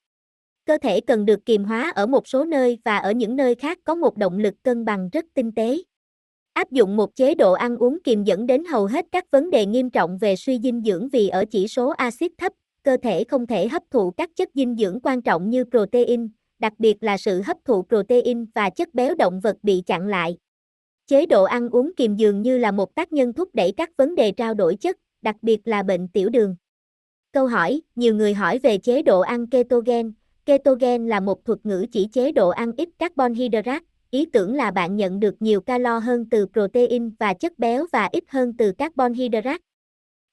Cơ 0.67 0.79
thể 0.83 1.01
cần 1.01 1.25
được 1.25 1.47
kiềm 1.47 1.65
hóa 1.65 1.93
ở 1.95 2.07
một 2.07 2.29
số 2.29 2.45
nơi 2.45 2.79
và 2.85 2.97
ở 2.97 3.11
những 3.11 3.37
nơi 3.37 3.55
khác 3.55 3.79
có 3.85 3.95
một 3.95 4.17
động 4.17 4.39
lực 4.39 4.55
cân 4.63 4.85
bằng 4.85 5.09
rất 5.13 5.25
tinh 5.35 5.53
tế. 5.53 5.79
Áp 6.53 6.71
dụng 6.71 6.97
một 6.97 7.17
chế 7.17 7.35
độ 7.35 7.53
ăn 7.53 7.77
uống 7.77 7.99
kiềm 8.05 8.25
dẫn 8.25 8.47
đến 8.47 8.65
hầu 8.65 8.87
hết 8.87 9.07
các 9.13 9.31
vấn 9.31 9.51
đề 9.51 9.67
nghiêm 9.67 9.91
trọng 9.91 10.19
về 10.19 10.37
suy 10.37 10.59
dinh 10.59 10.83
dưỡng 10.85 11.09
vì 11.09 11.29
ở 11.29 11.45
chỉ 11.51 11.69
số 11.69 11.89
axit 11.89 12.33
thấp, 12.39 12.53
cơ 12.89 12.97
thể 13.03 13.25
không 13.25 13.47
thể 13.47 13.69
hấp 13.69 13.83
thụ 13.91 14.11
các 14.11 14.31
chất 14.37 14.49
dinh 14.55 14.77
dưỡng 14.77 15.01
quan 15.03 15.23
trọng 15.23 15.51
như 15.51 15.65
protein, 15.65 16.29
đặc 16.59 16.73
biệt 16.79 16.97
là 17.01 17.17
sự 17.19 17.43
hấp 17.47 17.57
thụ 17.65 17.83
protein 17.89 18.47
và 18.55 18.71
chất 18.71 18.95
béo 18.95 19.15
động 19.15 19.41
vật 19.41 19.57
bị 19.63 19.83
chặn 19.87 20.07
lại. 20.07 20.39
Chế 21.07 21.27
độ 21.27 21.45
ăn 21.45 21.69
uống 21.71 21.91
kiềm 21.97 22.17
dường 22.17 22.43
như 22.43 22.59
là 22.59 22.71
một 22.71 22.95
tác 22.95 23.13
nhân 23.13 23.33
thúc 23.33 23.55
đẩy 23.55 23.73
các 23.77 23.97
vấn 23.97 24.15
đề 24.15 24.33
trao 24.33 24.55
đổi 24.55 24.77
chất, 24.77 24.97
đặc 25.23 25.37
biệt 25.43 25.61
là 25.65 25.83
bệnh 25.83 26.09
tiểu 26.09 26.29
đường. 26.29 26.57
Câu 27.33 27.47
hỏi, 27.47 27.81
nhiều 27.97 28.15
người 28.15 28.35
hỏi 28.35 28.59
về 28.59 28.79
chế 28.79 29.03
độ 29.03 29.21
ăn 29.21 29.47
ketogen. 29.47 30.13
Ketogen 30.45 31.09
là 31.09 31.21
một 31.21 31.45
thuật 31.45 31.67
ngữ 31.67 31.87
chỉ 31.93 32.09
chế 32.13 32.33
độ 32.33 32.49
ăn 32.49 32.73
ít 32.77 32.89
carbon 32.99 33.35
hydrate, 33.35 33.79
ý 34.11 34.27
tưởng 34.27 34.55
là 34.55 34.71
bạn 34.71 34.97
nhận 34.97 35.21
được 35.21 35.43
nhiều 35.43 35.61
calo 35.61 35.99
hơn 35.99 36.27
từ 36.31 36.47
protein 36.53 37.11
và 37.19 37.35
chất 37.35 37.59
béo 37.59 37.87
và 37.93 38.09
ít 38.13 38.25
hơn 38.29 38.53
từ 38.59 38.73
carbon 38.73 39.13
hydrate. 39.13 39.59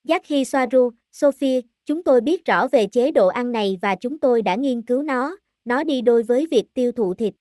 Yaki 0.08 0.48
Soaru, 0.48 0.91
Sophie, 1.12 1.62
chúng 1.86 2.04
tôi 2.04 2.21
biết 2.21 2.45
rõ 2.45 2.67
về 2.67 2.88
chế 2.88 3.12
độ 3.12 3.28
ăn 3.28 3.52
này 3.52 3.78
và 3.82 3.95
chúng 3.95 4.19
tôi 4.19 4.41
đã 4.41 4.56
nghiên 4.56 4.82
cứu 4.82 5.04
nó, 5.04 5.38
nó 5.65 5.84
đi 5.84 6.02
đôi 6.02 6.24
với 6.24 6.48
việc 6.52 6.65
tiêu 6.74 6.91
thụ 6.91 7.13
thịt. 7.13 7.34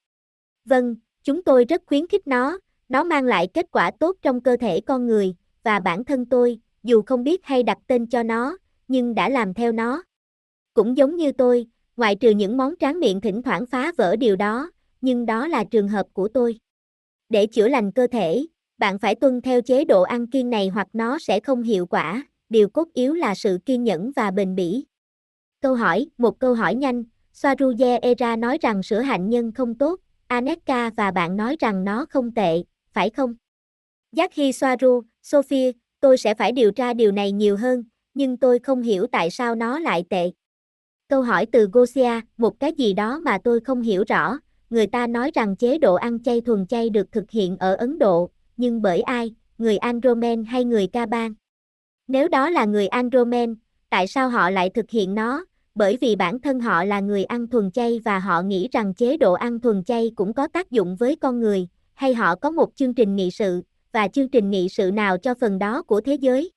Vâng, 0.65 0.97
chúng 1.23 1.43
tôi 1.43 1.65
rất 1.65 1.83
khuyến 1.87 2.07
khích 2.07 2.27
nó, 2.27 2.59
nó 2.89 3.05
mang 3.05 3.25
lại 3.25 3.49
kết 3.55 3.67
quả 3.71 3.91
tốt 4.01 4.17
trong 4.23 4.41
cơ 4.41 4.57
thể 4.57 4.81
con 4.81 5.07
người, 5.07 5.35
và 5.63 5.81
bản 5.81 6.05
thân 6.05 6.27
tôi, 6.27 6.59
dù 6.83 7.03
không 7.03 7.25
biết 7.25 7.45
hay 7.45 7.63
đặt 7.63 7.79
tên 7.87 8.07
cho 8.07 8.23
nó, 8.23 8.57
nhưng 8.89 9.15
đã 9.15 9.29
làm 9.29 9.55
theo 9.55 9.73
nó. 9.73 10.03
Cũng 10.75 10.97
giống 10.97 11.17
như 11.17 11.33
tôi, 11.33 11.67
ngoại 11.97 12.17
trừ 12.17 12.31
những 12.31 12.57
món 12.57 12.75
tráng 12.81 13.01
miệng 13.01 13.21
thỉnh 13.21 13.43
thoảng 13.43 13.67
phá 13.67 13.93
vỡ 13.97 14.17
điều 14.17 14.37
đó, 14.37 14.71
nhưng 15.01 15.27
đó 15.27 15.47
là 15.47 15.65
trường 15.65 15.89
hợp 15.89 16.07
của 16.13 16.29
tôi. 16.29 16.59
Để 17.29 17.47
chữa 17.47 17.69
lành 17.69 17.93
cơ 17.93 18.07
thể, 18.07 18.47
bạn 18.79 18.99
phải 18.99 19.15
tuân 19.15 19.41
theo 19.41 19.61
chế 19.63 19.85
độ 19.85 20.03
ăn 20.03 20.27
kiêng 20.27 20.51
này 20.51 20.69
hoặc 20.69 20.89
nó 20.93 21.19
sẽ 21.19 21.41
không 21.41 21.63
hiệu 21.63 21.87
quả, 21.87 22.27
điều 22.49 22.69
cốt 22.69 22.89
yếu 22.95 23.15
là 23.15 23.35
sự 23.35 23.59
kiên 23.67 23.85
nhẫn 23.85 24.13
và 24.17 24.31
bền 24.31 24.55
bỉ. 24.55 24.85
Câu 25.61 25.75
hỏi, 25.75 26.07
một 26.19 26.39
câu 26.39 26.55
hỏi 26.55 26.75
nhanh, 26.75 27.05
Soaruje 27.33 27.99
Era 28.03 28.37
nói 28.37 28.59
rằng 28.61 28.83
sữa 28.83 29.01
hạnh 29.01 29.31
nhân 29.31 29.53
không 29.53 29.75
tốt, 29.75 30.01
Aneka 30.27 30.91
và 30.97 31.11
bạn 31.11 31.37
nói 31.37 31.57
rằng 31.61 31.85
nó 31.85 32.07
không 32.11 32.35
tệ, 32.35 32.63
phải 32.93 33.11
không? 33.11 33.35
Yaki 34.17 34.55
Soaru, 34.55 35.03
Sophie, 35.23 35.73
tôi 36.01 36.19
sẽ 36.19 36.35
phải 36.35 36.53
điều 36.53 36.71
tra 36.71 36.95
điều 36.95 37.13
này 37.13 37.33
nhiều 37.33 37.57
hơn, 37.57 37.85
nhưng 38.15 38.37
tôi 38.37 38.59
không 38.59 38.83
hiểu 38.83 39.07
tại 39.07 39.31
sao 39.31 39.55
nó 39.55 39.79
lại 39.79 40.05
tệ. 40.11 40.31
Câu 41.09 41.23
hỏi 41.23 41.47
từ 41.53 41.69
Gosia, 41.73 42.21
một 42.37 42.61
cái 42.61 42.73
gì 42.73 42.93
đó 42.93 43.21
mà 43.25 43.39
tôi 43.45 43.61
không 43.61 43.81
hiểu 43.81 44.05
rõ, 44.09 44.39
người 44.71 44.87
ta 44.87 45.07
nói 45.07 45.31
rằng 45.35 45.57
chế 45.57 45.79
độ 45.79 45.95
ăn 45.95 46.23
chay 46.23 46.41
thuần 46.41 46.67
chay 46.67 46.91
được 46.91 47.13
thực 47.13 47.31
hiện 47.31 47.57
ở 47.57 47.75
Ấn 47.75 47.99
Độ, 47.99 48.31
nhưng 48.57 48.83
bởi 48.83 49.01
ai, 49.01 49.35
người 49.59 49.77
Andromen 49.77 50.45
hay 50.45 50.65
người 50.65 50.87
Kaban? 50.87 51.35
Nếu 52.09 52.29
đó 52.29 52.51
là 52.51 52.65
người 52.65 52.87
Andromen, 52.87 53.55
tại 53.91 54.07
sao 54.07 54.29
họ 54.29 54.51
lại 54.51 54.71
thực 54.71 54.91
hiện 54.91 55.15
nó? 55.15 55.45
Bởi 55.75 55.99
vì 56.01 56.17
bản 56.17 56.41
thân 56.41 56.61
họ 56.61 56.85
là 56.85 57.01
người 57.01 57.25
ăn 57.25 57.47
thuần 57.47 57.71
chay 57.71 58.01
và 58.05 58.19
họ 58.19 58.43
nghĩ 58.43 58.69
rằng 58.73 58.95
chế 58.95 59.17
độ 59.17 59.33
ăn 59.33 59.61
thuần 59.61 59.85
chay 59.85 60.11
cũng 60.17 60.35
có 60.35 60.49
tác 60.49 60.71
dụng 60.71 60.97
với 60.97 61.17
con 61.17 61.41
người, 61.41 61.69
hay 61.95 62.15
họ 62.15 62.35
có 62.35 62.51
một 62.51 62.77
chương 62.77 62.95
trình 62.95 63.17
nghị 63.17 63.31
sự, 63.31 63.63
và 63.93 64.09
chương 64.09 64.29
trình 64.29 64.51
nghị 64.51 64.69
sự 64.69 64.91
nào 64.91 65.19
cho 65.19 65.35
phần 65.35 65.59
đó 65.59 65.83
của 65.83 66.01
thế 66.01 66.15
giới? 66.15 66.51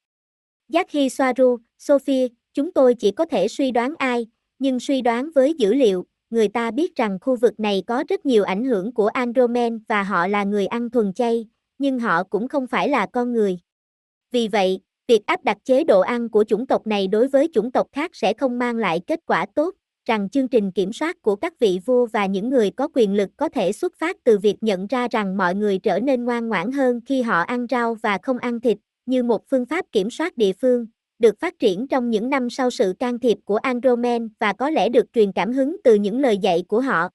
Yaki 0.73 1.11
Soaru, 1.11 1.57
Sophie, 1.77 2.27
chúng 2.53 2.71
tôi 2.71 2.95
chỉ 2.95 3.11
có 3.11 3.25
thể 3.25 3.47
suy 3.47 3.71
đoán 3.71 3.93
ai, 3.97 4.27
nhưng 4.59 4.79
suy 4.79 5.01
đoán 5.01 5.29
với 5.35 5.53
dữ 5.53 5.73
liệu, 5.73 6.05
người 6.29 6.47
ta 6.47 6.71
biết 6.71 6.95
rằng 6.95 7.17
khu 7.21 7.35
vực 7.35 7.59
này 7.59 7.83
có 7.87 8.03
rất 8.09 8.25
nhiều 8.25 8.43
ảnh 8.43 8.65
hưởng 8.65 8.93
của 8.93 9.07
Andromen 9.07 9.79
và 9.87 10.03
họ 10.03 10.27
là 10.27 10.43
người 10.43 10.65
ăn 10.65 10.89
thuần 10.89 11.13
chay, 11.13 11.47
nhưng 11.77 11.99
họ 11.99 12.23
cũng 12.23 12.47
không 12.47 12.67
phải 12.67 12.89
là 12.89 13.05
con 13.05 13.33
người. 13.33 13.59
Vì 14.31 14.47
vậy, 14.47 14.79
việc 15.07 15.25
áp 15.25 15.43
đặt 15.43 15.57
chế 15.65 15.83
độ 15.83 15.99
ăn 15.99 16.29
của 16.29 16.43
chủng 16.43 16.67
tộc 16.67 16.87
này 16.87 17.07
đối 17.07 17.27
với 17.27 17.49
chủng 17.53 17.71
tộc 17.71 17.87
khác 17.91 18.11
sẽ 18.13 18.33
không 18.33 18.59
mang 18.59 18.77
lại 18.77 19.01
kết 19.07 19.19
quả 19.25 19.45
tốt, 19.55 19.75
rằng 20.05 20.29
chương 20.29 20.47
trình 20.47 20.71
kiểm 20.71 20.93
soát 20.93 21.21
của 21.21 21.35
các 21.35 21.59
vị 21.59 21.79
vua 21.85 22.05
và 22.05 22.25
những 22.25 22.49
người 22.49 22.71
có 22.71 22.87
quyền 22.93 23.13
lực 23.13 23.29
có 23.37 23.49
thể 23.49 23.71
xuất 23.71 23.93
phát 23.99 24.17
từ 24.23 24.37
việc 24.37 24.55
nhận 24.61 24.87
ra 24.87 25.07
rằng 25.11 25.37
mọi 25.37 25.55
người 25.55 25.77
trở 25.77 25.99
nên 25.99 26.25
ngoan 26.25 26.49
ngoãn 26.49 26.71
hơn 26.71 26.99
khi 27.05 27.21
họ 27.21 27.41
ăn 27.41 27.65
rau 27.69 27.93
và 27.93 28.17
không 28.23 28.37
ăn 28.37 28.59
thịt, 28.59 28.77
như 29.05 29.23
một 29.23 29.49
phương 29.49 29.65
pháp 29.65 29.85
kiểm 29.91 30.09
soát 30.09 30.37
địa 30.37 30.51
phương, 30.61 30.85
được 31.19 31.39
phát 31.39 31.59
triển 31.59 31.87
trong 31.87 32.09
những 32.09 32.29
năm 32.29 32.49
sau 32.49 32.69
sự 32.69 32.93
can 32.99 33.19
thiệp 33.19 33.37
của 33.45 33.57
Andromen 33.57 34.29
và 34.39 34.53
có 34.53 34.69
lẽ 34.69 34.89
được 34.89 35.13
truyền 35.13 35.31
cảm 35.31 35.53
hứng 35.53 35.77
từ 35.83 35.95
những 35.95 36.19
lời 36.19 36.37
dạy 36.37 36.63
của 36.67 36.81
họ. 36.81 37.09